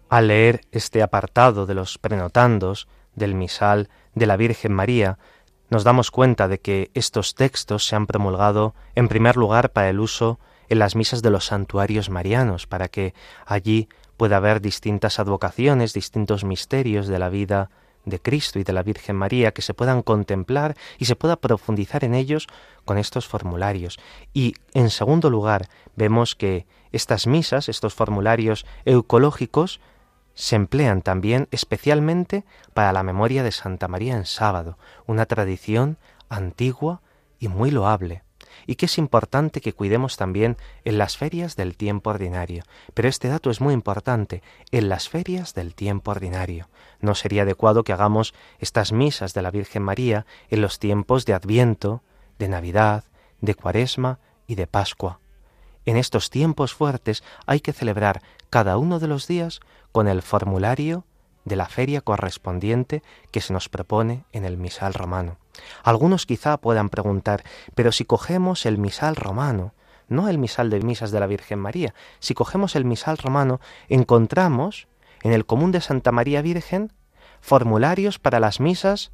[0.08, 5.18] Al leer este apartado de los prenotandos del misal de la Virgen María,
[5.68, 10.00] nos damos cuenta de que estos textos se han promulgado en primer lugar para el
[10.00, 10.38] uso
[10.70, 13.12] en las misas de los santuarios marianos, para que
[13.44, 17.70] allí pueda haber distintas advocaciones, distintos misterios de la vida
[18.06, 22.04] de Cristo y de la Virgen María que se puedan contemplar y se pueda profundizar
[22.04, 22.46] en ellos
[22.86, 23.98] con estos formularios.
[24.32, 29.80] Y en segundo lugar, vemos que estas misas, estos formularios eucológicos,
[30.38, 37.02] se emplean también especialmente para la memoria de Santa María en sábado, una tradición antigua
[37.40, 38.22] y muy loable,
[38.64, 42.62] y que es importante que cuidemos también en las ferias del tiempo ordinario.
[42.94, 46.68] Pero este dato es muy importante, en las ferias del tiempo ordinario.
[47.00, 51.34] No sería adecuado que hagamos estas misas de la Virgen María en los tiempos de
[51.34, 52.04] Adviento,
[52.38, 53.02] de Navidad,
[53.40, 55.18] de Cuaresma y de Pascua.
[55.84, 59.60] En estos tiempos fuertes hay que celebrar cada uno de los días
[59.92, 61.04] con el formulario
[61.44, 65.38] de la feria correspondiente que se nos propone en el misal romano.
[65.82, 67.42] Algunos quizá puedan preguntar,
[67.74, 69.72] pero si cogemos el misal romano,
[70.08, 74.88] no el misal de misas de la Virgen María, si cogemos el misal romano, encontramos
[75.22, 76.92] en el común de Santa María Virgen
[77.40, 79.12] formularios para las misas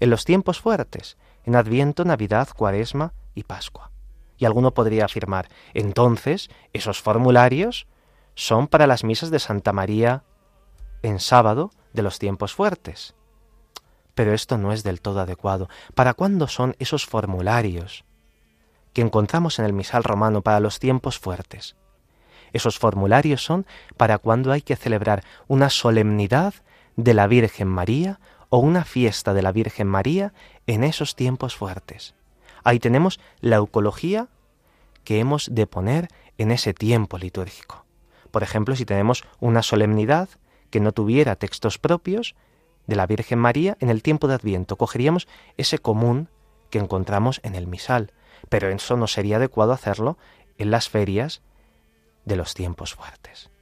[0.00, 3.90] en los tiempos fuertes, en Adviento, Navidad, Cuaresma y Pascua.
[4.36, 7.86] Y alguno podría afirmar, entonces, esos formularios
[8.34, 10.24] son para las misas de Santa María
[11.02, 13.14] en sábado de los tiempos fuertes.
[14.14, 15.68] Pero esto no es del todo adecuado.
[15.94, 18.04] ¿Para cuándo son esos formularios
[18.92, 21.76] que encontramos en el misal romano para los tiempos fuertes?
[22.52, 23.66] Esos formularios son
[23.96, 26.54] para cuando hay que celebrar una solemnidad
[26.96, 30.32] de la Virgen María o una fiesta de la Virgen María
[30.68, 32.14] en esos tiempos fuertes.
[32.62, 34.28] Ahí tenemos la eucología
[35.02, 36.08] que hemos de poner
[36.38, 37.83] en ese tiempo litúrgico.
[38.34, 40.28] Por ejemplo, si tenemos una solemnidad
[40.70, 42.34] que no tuviera textos propios
[42.88, 46.28] de la Virgen María en el tiempo de Adviento, cogeríamos ese común
[46.68, 48.12] que encontramos en el misal,
[48.48, 50.18] pero eso no sería adecuado hacerlo
[50.58, 51.42] en las ferias
[52.24, 53.52] de los tiempos fuertes.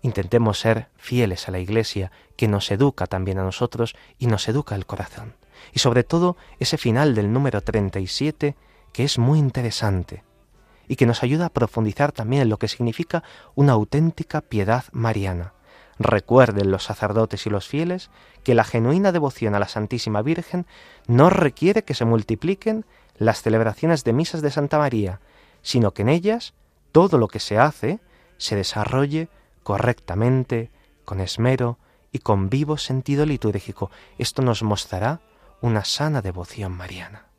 [0.00, 4.76] Intentemos ser fieles a la Iglesia, que nos educa también a nosotros y nos educa
[4.76, 5.34] el corazón.
[5.74, 8.56] Y sobre todo ese final del número 37,
[8.94, 10.24] que es muy interesante
[10.90, 13.22] y que nos ayuda a profundizar también en lo que significa
[13.54, 15.52] una auténtica piedad mariana.
[16.00, 18.10] Recuerden los sacerdotes y los fieles
[18.42, 20.66] que la genuina devoción a la Santísima Virgen
[21.06, 22.84] no requiere que se multipliquen
[23.16, 25.20] las celebraciones de misas de Santa María,
[25.62, 26.54] sino que en ellas
[26.90, 28.00] todo lo que se hace
[28.36, 29.28] se desarrolle
[29.62, 30.72] correctamente,
[31.04, 31.78] con esmero
[32.10, 33.92] y con vivo sentido litúrgico.
[34.18, 35.20] Esto nos mostrará
[35.60, 37.29] una sana devoción mariana.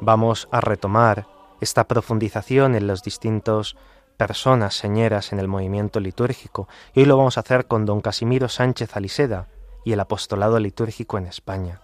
[0.00, 1.26] Vamos a retomar
[1.60, 3.76] esta profundización en los distintos
[4.16, 8.48] personas señeras en el movimiento litúrgico y hoy lo vamos a hacer con don Casimiro
[8.48, 9.48] Sánchez Aliseda
[9.84, 11.80] y el apostolado litúrgico en España.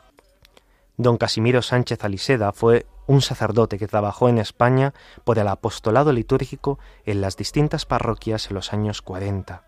[0.97, 4.95] Don Casimiro Sánchez Aliseda fue un sacerdote que trabajó en España
[5.25, 9.65] por el apostolado litúrgico en las distintas parroquias en los años 40.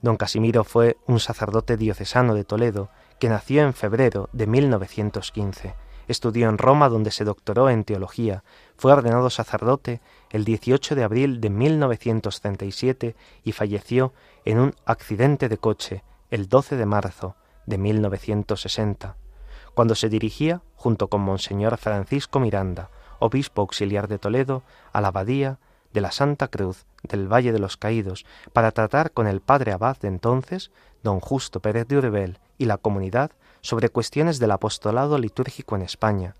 [0.00, 2.90] Don Casimiro fue un sacerdote diocesano de Toledo
[3.20, 5.74] que nació en febrero de 1915
[6.08, 8.44] Estudió en Roma donde se doctoró en teología.
[8.76, 10.00] Fue ordenado sacerdote
[10.30, 14.12] el 18 de abril de 1937 y falleció
[14.44, 17.36] en un accidente de coche el 12 de marzo
[17.66, 19.16] de 1960,
[19.74, 25.58] cuando se dirigía, junto con Monseñor Francisco Miranda, obispo auxiliar de Toledo, a la abadía
[25.92, 29.96] de la Santa Cruz del Valle de los Caídos para tratar con el padre abad
[29.98, 30.70] de entonces,
[31.02, 33.32] don Justo Pérez de Urebel, y la comunidad
[33.62, 36.34] sobre cuestiones del apostolado litúrgico en España.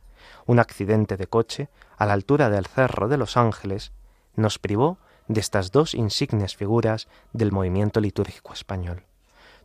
[0.46, 3.92] Un accidente de coche a la altura del Cerro de los Ángeles
[4.34, 4.98] nos privó
[5.28, 9.04] de estas dos insignes figuras del movimiento litúrgico español.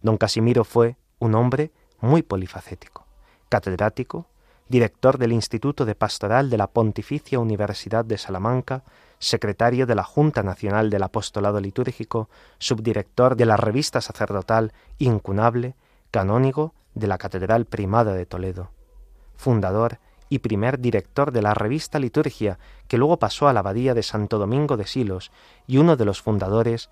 [0.02, 3.06] Don Casimiro fue un hombre muy polifacético,
[3.50, 4.28] catedrático,
[4.70, 8.84] director del Instituto de Pastoral de la Pontificia Universidad de Salamanca,
[9.18, 12.30] secretario de la Junta Nacional del Apostolado Litúrgico,
[12.60, 15.74] subdirector de la revista sacerdotal Incunable,
[16.12, 18.72] canónigo de la Catedral Primada de Toledo,
[19.36, 24.04] fundador y primer director de la revista Liturgia, que luego pasó a la abadía de
[24.04, 25.32] Santo Domingo de Silos,
[25.68, 26.90] y uno de los fundadores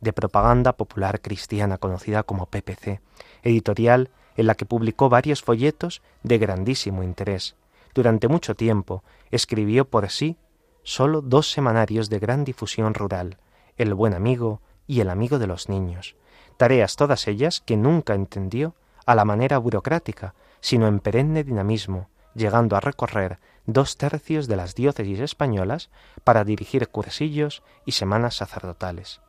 [0.00, 3.00] de Propaganda Popular Cristiana, conocida como PPC,
[3.42, 7.56] editorial en la que publicó varios folletos de grandísimo interés.
[7.94, 10.36] Durante mucho tiempo escribió por sí
[10.84, 13.38] solo dos semanarios de gran difusión rural,
[13.76, 16.14] El Buen Amigo y El Amigo de los Niños,
[16.56, 18.74] tareas todas ellas que nunca entendió
[19.08, 24.74] a la manera burocrática, sino en perenne dinamismo, llegando a recorrer dos tercios de las
[24.74, 25.88] diócesis españolas
[26.24, 29.22] para dirigir cursillos y semanas sacerdotales.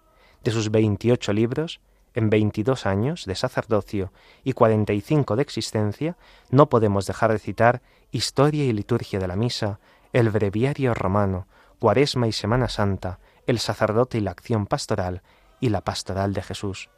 [0.43, 1.80] De sus veintiocho libros,
[2.13, 4.11] en veintidós años de sacerdocio
[4.43, 6.17] y cuarenta y cinco de existencia,
[6.49, 9.80] no podemos dejar de citar Historia y Liturgia de la Misa,
[10.11, 11.47] el Breviario Romano,
[11.80, 15.21] Cuaresma y Semana Santa, el Sacerdote y la Acción Pastoral
[15.61, 16.89] y la Pastoral de Jesús.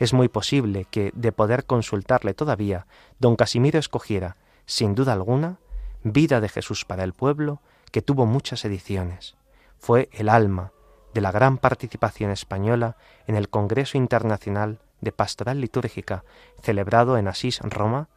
[0.00, 2.86] Es muy posible que, de poder consultarle todavía,
[3.18, 5.58] don Casimiro escogiera, sin duda alguna,
[6.02, 7.60] Vida de Jesús para el pueblo,
[7.92, 9.36] que tuvo muchas ediciones.
[9.78, 10.72] Fue el alma
[11.12, 12.96] de la gran participación española
[13.26, 16.24] en el Congreso Internacional de Pastoral Litúrgica,
[16.62, 18.08] celebrado en Asís, Roma,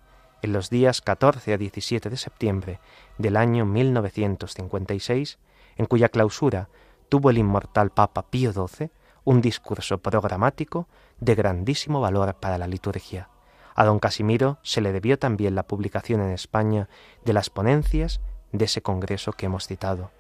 [0.42, 2.80] en los días 14 a 17 de septiembre
[3.18, 5.38] del año 1956,
[5.76, 6.70] en cuya clausura
[7.10, 8.90] tuvo el inmortal Papa Pío XII
[9.26, 10.88] un discurso programático
[11.24, 13.30] de grandísimo valor para la liturgia.
[13.76, 16.90] A don Casimiro se le debió también la publicación en España
[17.24, 18.20] de las ponencias
[18.52, 20.12] de ese congreso que hemos citado.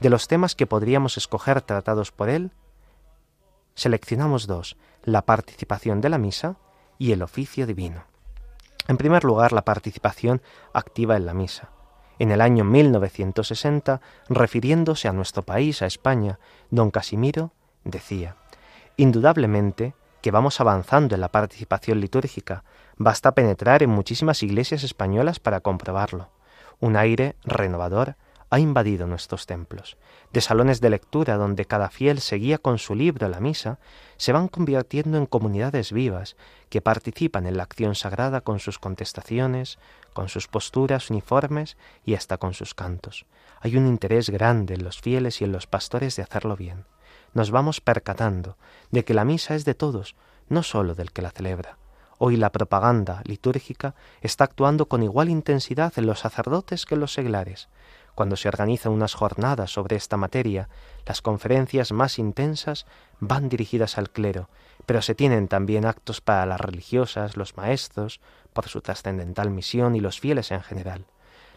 [0.00, 2.50] De los temas que podríamos escoger tratados por él,
[3.74, 6.56] seleccionamos dos, la participación de la misa
[6.98, 8.04] y el oficio divino.
[8.88, 10.40] En primer lugar, la participación
[10.72, 11.70] activa en la misa.
[12.18, 14.00] En el año 1960,
[14.30, 16.38] refiriéndose a nuestro país, a España,
[16.70, 17.52] don Casimiro
[17.84, 18.36] decía,
[18.96, 19.94] Indudablemente
[20.26, 22.64] que vamos avanzando en la participación litúrgica,
[22.96, 26.30] basta penetrar en muchísimas iglesias españolas para comprobarlo.
[26.80, 28.16] Un aire renovador
[28.50, 29.96] ha invadido nuestros templos.
[30.32, 33.78] De salones de lectura donde cada fiel seguía con su libro la misa,
[34.16, 36.34] se van convirtiendo en comunidades vivas
[36.70, 39.78] que participan en la acción sagrada con sus contestaciones,
[40.12, 43.26] con sus posturas uniformes y hasta con sus cantos.
[43.60, 46.84] Hay un interés grande en los fieles y en los pastores de hacerlo bien.
[47.36, 48.56] Nos vamos percatando
[48.90, 50.16] de que la misa es de todos,
[50.48, 51.76] no sólo del que la celebra.
[52.16, 57.12] Hoy la propaganda litúrgica está actuando con igual intensidad en los sacerdotes que en los
[57.12, 57.68] seglares.
[58.14, 60.70] Cuando se organizan unas jornadas sobre esta materia,
[61.04, 62.86] las conferencias más intensas
[63.20, 64.48] van dirigidas al clero,
[64.86, 68.18] pero se tienen también actos para las religiosas, los maestros,
[68.54, 71.04] por su trascendental misión y los fieles en general.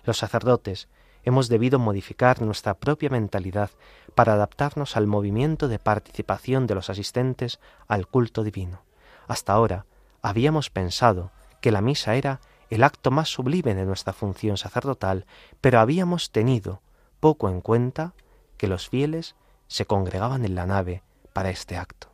[0.03, 0.89] Los sacerdotes
[1.23, 3.69] hemos debido modificar nuestra propia mentalidad
[4.15, 8.81] para adaptarnos al movimiento de participación de los asistentes al culto divino.
[9.27, 9.85] Hasta ahora
[10.21, 12.39] habíamos pensado que la misa era
[12.69, 15.25] el acto más sublime de nuestra función sacerdotal,
[15.61, 16.81] pero habíamos tenido
[17.19, 18.13] poco en cuenta
[18.57, 19.35] que los fieles
[19.67, 21.03] se congregaban en la nave
[21.33, 22.09] para este acto.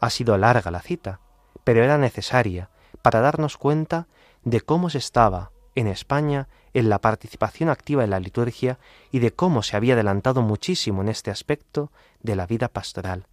[0.00, 1.20] Ha sido larga la cita,
[1.64, 2.70] pero era necesaria
[3.02, 4.06] para darnos cuenta
[4.44, 8.78] de cómo se estaba en España en la participación activa en la liturgia
[9.10, 11.90] y de cómo se había adelantado muchísimo en este aspecto
[12.22, 13.26] de la vida pastoral.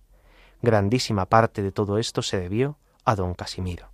[0.61, 3.89] Grandísima parte de todo esto se debió a don Casimiro.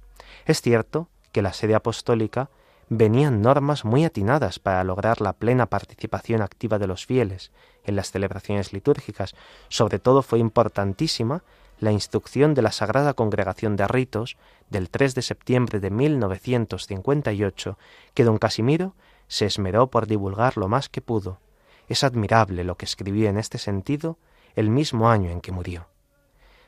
[0.46, 2.50] Es cierto que la sede apostólica
[2.90, 7.52] venían normas muy atinadas para lograr la plena participación activa de los fieles
[7.84, 9.36] en las celebraciones litúrgicas.
[9.70, 11.44] Sobre todo fue importantísima
[11.80, 14.38] la instrucción de la Sagrada Congregación de Ritos
[14.70, 17.78] del 3 de septiembre de 1958,
[18.14, 18.94] que don Casimiro
[19.28, 21.40] se esmeró por divulgar lo más que pudo.
[21.88, 24.18] Es admirable lo que escribió en este sentido
[24.56, 25.88] el mismo año en que murió.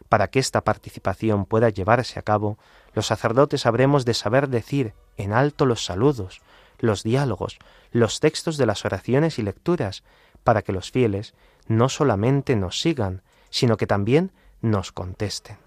[0.10, 2.58] Para que esta participación pueda llevarse a cabo,
[2.94, 6.42] los sacerdotes habremos de saber decir en alto los saludos,
[6.80, 7.60] los diálogos,
[7.92, 10.04] los textos de las oraciones y lecturas,
[10.44, 11.34] para que los fieles
[11.68, 14.32] no solamente nos sigan, sino que también
[14.62, 15.58] nos contesten.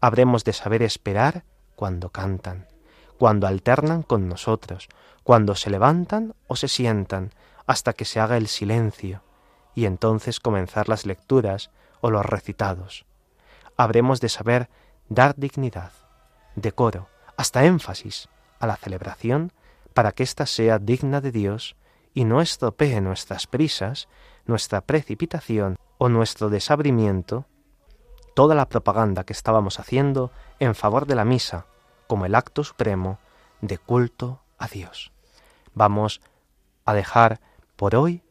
[0.00, 1.44] Habremos de saber esperar
[1.76, 2.66] cuando cantan,
[3.20, 4.88] cuando alternan con nosotros,
[5.24, 7.34] cuando se levantan o se sientan,
[7.66, 9.22] hasta que se haga el silencio,
[9.74, 13.04] y entonces comenzar las lecturas o los recitados.
[13.76, 14.70] Habremos de saber
[15.10, 15.92] dar dignidad,
[16.56, 19.52] decoro, hasta énfasis a la celebración
[19.92, 21.76] para que ésta sea digna de Dios
[22.14, 24.08] y no estropee nuestras prisas,
[24.46, 27.44] nuestra precipitación o nuestro desabrimiento,
[28.34, 31.66] toda la propaganda que estábamos haciendo en favor de la misa
[32.10, 33.20] como el acto supremo
[33.60, 35.12] de culto a Dios.
[35.74, 36.20] Vamos
[36.84, 37.38] a dejar
[37.76, 38.24] por hoy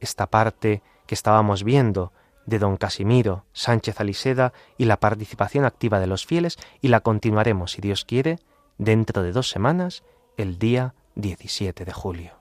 [0.00, 2.14] esta parte que estábamos viendo
[2.46, 7.72] de don Casimiro Sánchez Aliseda y la participación activa de los fieles y la continuaremos,
[7.72, 8.38] si Dios quiere,
[8.78, 10.02] dentro de dos semanas,
[10.38, 12.35] el día 17 de julio.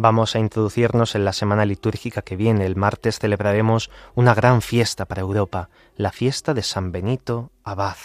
[0.00, 2.64] Vamos a introducirnos en la semana litúrgica que viene.
[2.66, 7.96] El martes celebraremos una gran fiesta para Europa, la fiesta de San Benito Abad.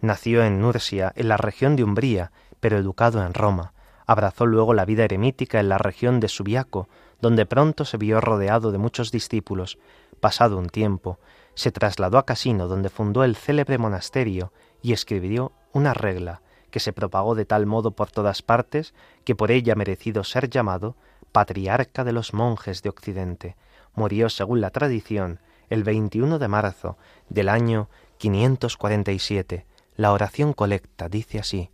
[0.00, 3.74] Nació en Nursia, en la región de Umbría, pero educado en Roma.
[4.06, 6.88] Abrazó luego la vida eremítica en la región de Subiaco,
[7.20, 9.76] donde pronto se vio rodeado de muchos discípulos.
[10.18, 11.18] Pasado un tiempo,
[11.52, 14.50] se trasladó a Casino, donde fundó el célebre monasterio
[14.80, 16.40] y escribió una regla
[16.70, 18.94] que se propagó de tal modo por todas partes
[19.24, 20.96] que por ella ha merecido ser llamado
[21.32, 23.56] patriarca de los monjes de Occidente.
[23.94, 26.96] Murió, según la tradición, el 21 de marzo
[27.28, 29.66] del año 547.
[29.96, 31.70] La oración colecta dice así: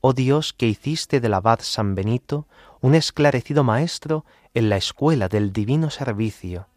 [0.00, 2.46] Oh Dios que hiciste del abad San Benito
[2.80, 6.68] un esclarecido maestro en la escuela del divino servicio,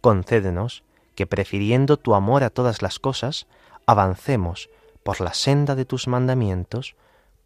[0.00, 3.46] concédenos que prefiriendo tu amor a todas las cosas,
[3.86, 4.68] avancemos
[5.02, 6.96] por la senda de tus mandamientos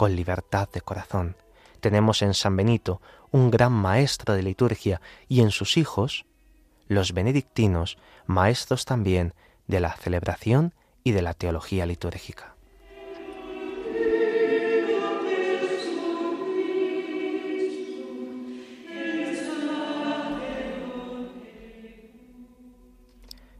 [0.00, 1.36] con libertad de corazón.
[1.80, 6.24] Tenemos en San Benito un gran maestro de liturgia y en sus hijos,
[6.88, 9.34] los benedictinos, maestros también
[9.66, 10.72] de la celebración
[11.04, 12.54] y de la teología litúrgica.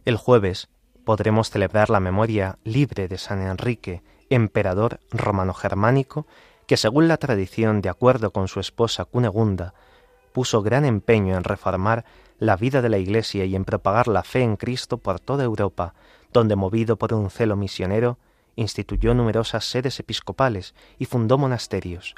[0.06, 0.70] El jueves
[1.04, 6.26] podremos celebrar la memoria libre de San Enrique emperador romano-germánico,
[6.66, 9.74] que según la tradición, de acuerdo con su esposa Cunegunda,
[10.32, 12.04] puso gran empeño en reformar
[12.38, 15.94] la vida de la Iglesia y en propagar la fe en Cristo por toda Europa,
[16.32, 18.18] donde, movido por un celo misionero,
[18.56, 22.14] instituyó numerosas sedes episcopales y fundó monasterios.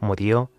[0.00, 0.50] Murió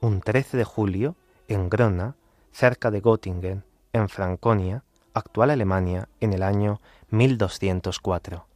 [0.00, 2.16] un 13 de julio en Grona,
[2.52, 4.84] cerca de Göttingen, en Franconia,
[5.14, 6.80] actual Alemania, en el año
[7.10, 8.46] 1204.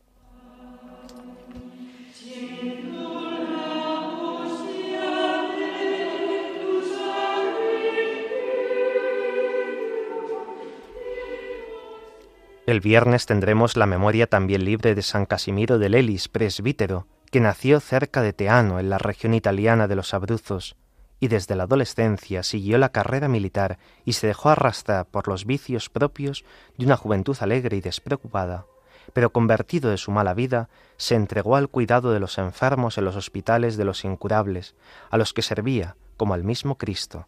[12.65, 17.81] El viernes tendremos la memoria también libre de San Casimiro de Lelis, presbítero, que nació
[17.81, 20.77] cerca de Teano, en la región italiana de los Abruzos,
[21.19, 25.89] y desde la adolescencia siguió la carrera militar y se dejó arrastrar por los vicios
[25.89, 26.45] propios
[26.79, 28.67] de una juventud alegre y despreocupada,
[29.13, 33.17] pero convertido de su mala vida, se entregó al cuidado de los enfermos en los
[33.17, 34.77] hospitales de los incurables,
[35.11, 37.27] a los que servía como al mismo Cristo,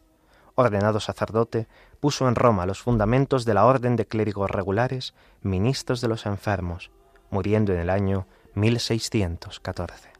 [0.54, 1.68] ordenado sacerdote,
[2.00, 6.90] puso en Roma los fundamentos de la orden de clérigos regulares, ministros de los enfermos,
[7.30, 10.13] muriendo en el año 1614.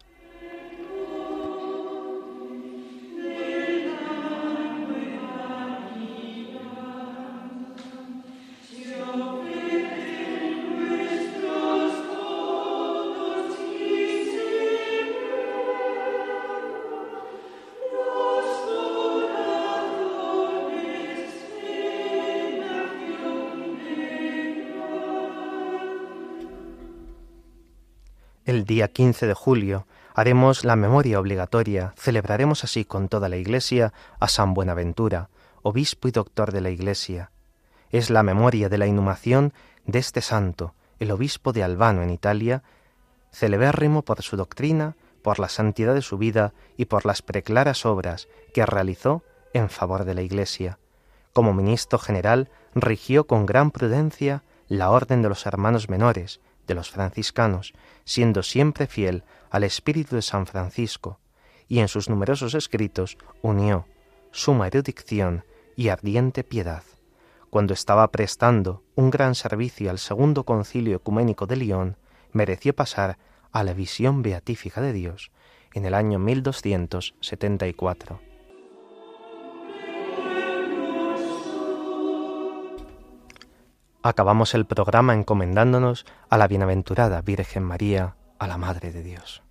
[28.75, 34.27] Día 15 de julio haremos la memoria obligatoria, celebraremos así con toda la Iglesia a
[34.27, 35.29] San Buenaventura,
[35.62, 37.31] obispo y doctor de la Iglesia.
[37.91, 39.53] Es la memoria de la inhumación
[39.87, 42.64] de este santo, el obispo de Albano en Italia,
[43.31, 48.27] celebérrimo por su doctrina, por la santidad de su vida y por las preclaras obras
[48.53, 49.22] que realizó
[49.53, 50.81] en favor de la Iglesia.
[51.33, 56.91] Como ministro general, rigió con gran prudencia la orden de los hermanos menores, de los
[56.91, 57.73] franciscanos,
[58.05, 61.21] siendo siempre fiel al espíritu de San Francisco,
[61.69, 63.87] y en sus numerosos escritos unió
[64.31, 65.45] suma erudición
[65.77, 66.83] y ardiente piedad.
[67.51, 71.97] Cuando estaba prestando un gran servicio al segundo concilio ecuménico de Lyon,
[72.33, 73.19] mereció pasar
[73.53, 75.31] a la visión beatífica de Dios
[75.73, 78.34] en el año 1274.
[84.05, 89.42] Acabamos el programa encomendándonos a la bienaventurada Virgen María, a la Madre de Dios.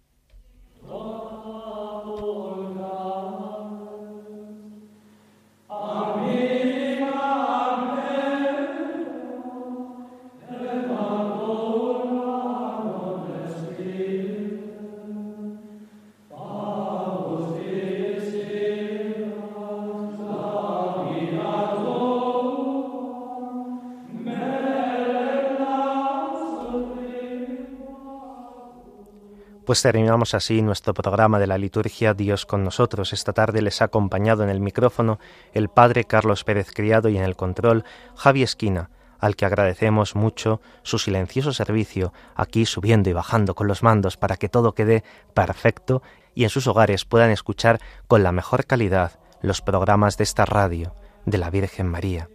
[29.65, 33.13] Pues terminamos así nuestro programa de la liturgia Dios con nosotros.
[33.13, 35.19] Esta tarde les ha acompañado en el micrófono
[35.53, 37.85] el Padre Carlos Pérez Criado y en el control
[38.17, 38.89] Javi Esquina,
[39.19, 44.35] al que agradecemos mucho su silencioso servicio aquí subiendo y bajando con los mandos para
[44.35, 46.01] que todo quede perfecto
[46.35, 50.93] y en sus hogares puedan escuchar con la mejor calidad los programas de esta radio
[51.25, 52.27] de la Virgen María.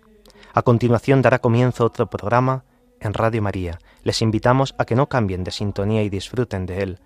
[0.55, 2.65] A continuación dará comienzo otro programa
[3.01, 3.79] en Radio María.
[4.03, 7.01] Les invitamos a que no cambien de sintonía y disfruten de él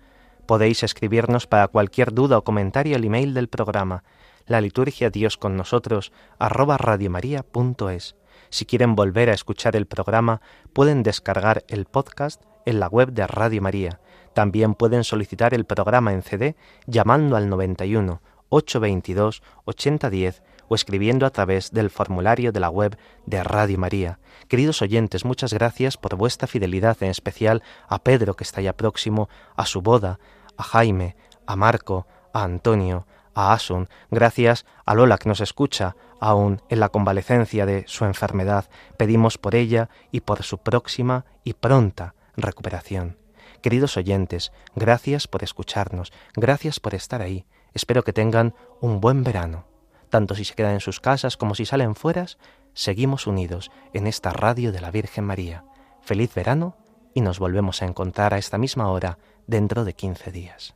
[0.45, 4.03] Podéis escribirnos para cualquier duda o comentario al email del programa,
[4.45, 8.15] la liturgia Dios con nosotros, arroba radiomaria.es.
[8.49, 10.41] Si quieren volver a escuchar el programa,
[10.73, 13.99] pueden descargar el podcast en la web de Radio María.
[14.33, 16.55] También pueden solicitar el programa en CD
[16.87, 23.43] llamando al 91 822 8010 o escribiendo a través del formulario de la web de
[23.43, 24.19] Radio María.
[24.47, 29.29] Queridos oyentes, muchas gracias por vuestra fidelidad, en especial a Pedro, que está ya próximo
[29.55, 30.19] a su boda,
[30.57, 33.05] a Jaime, a Marco, a Antonio,
[33.35, 38.69] a Asun, gracias a Lola que nos escucha aún en la convalecencia de su enfermedad.
[38.97, 43.17] Pedimos por ella y por su próxima y pronta recuperación.
[43.61, 47.45] Queridos oyentes, gracias por escucharnos, gracias por estar ahí.
[47.73, 49.72] Espero que tengan un buen verano.
[50.13, 52.27] Tanto si se quedan en sus casas como si salen fuera,
[52.75, 55.65] seguimos unidos en esta radio de la Virgen María.
[56.01, 56.77] Feliz verano
[57.15, 60.75] y nos volvemos a encontrar a esta misma hora dentro de 15 días.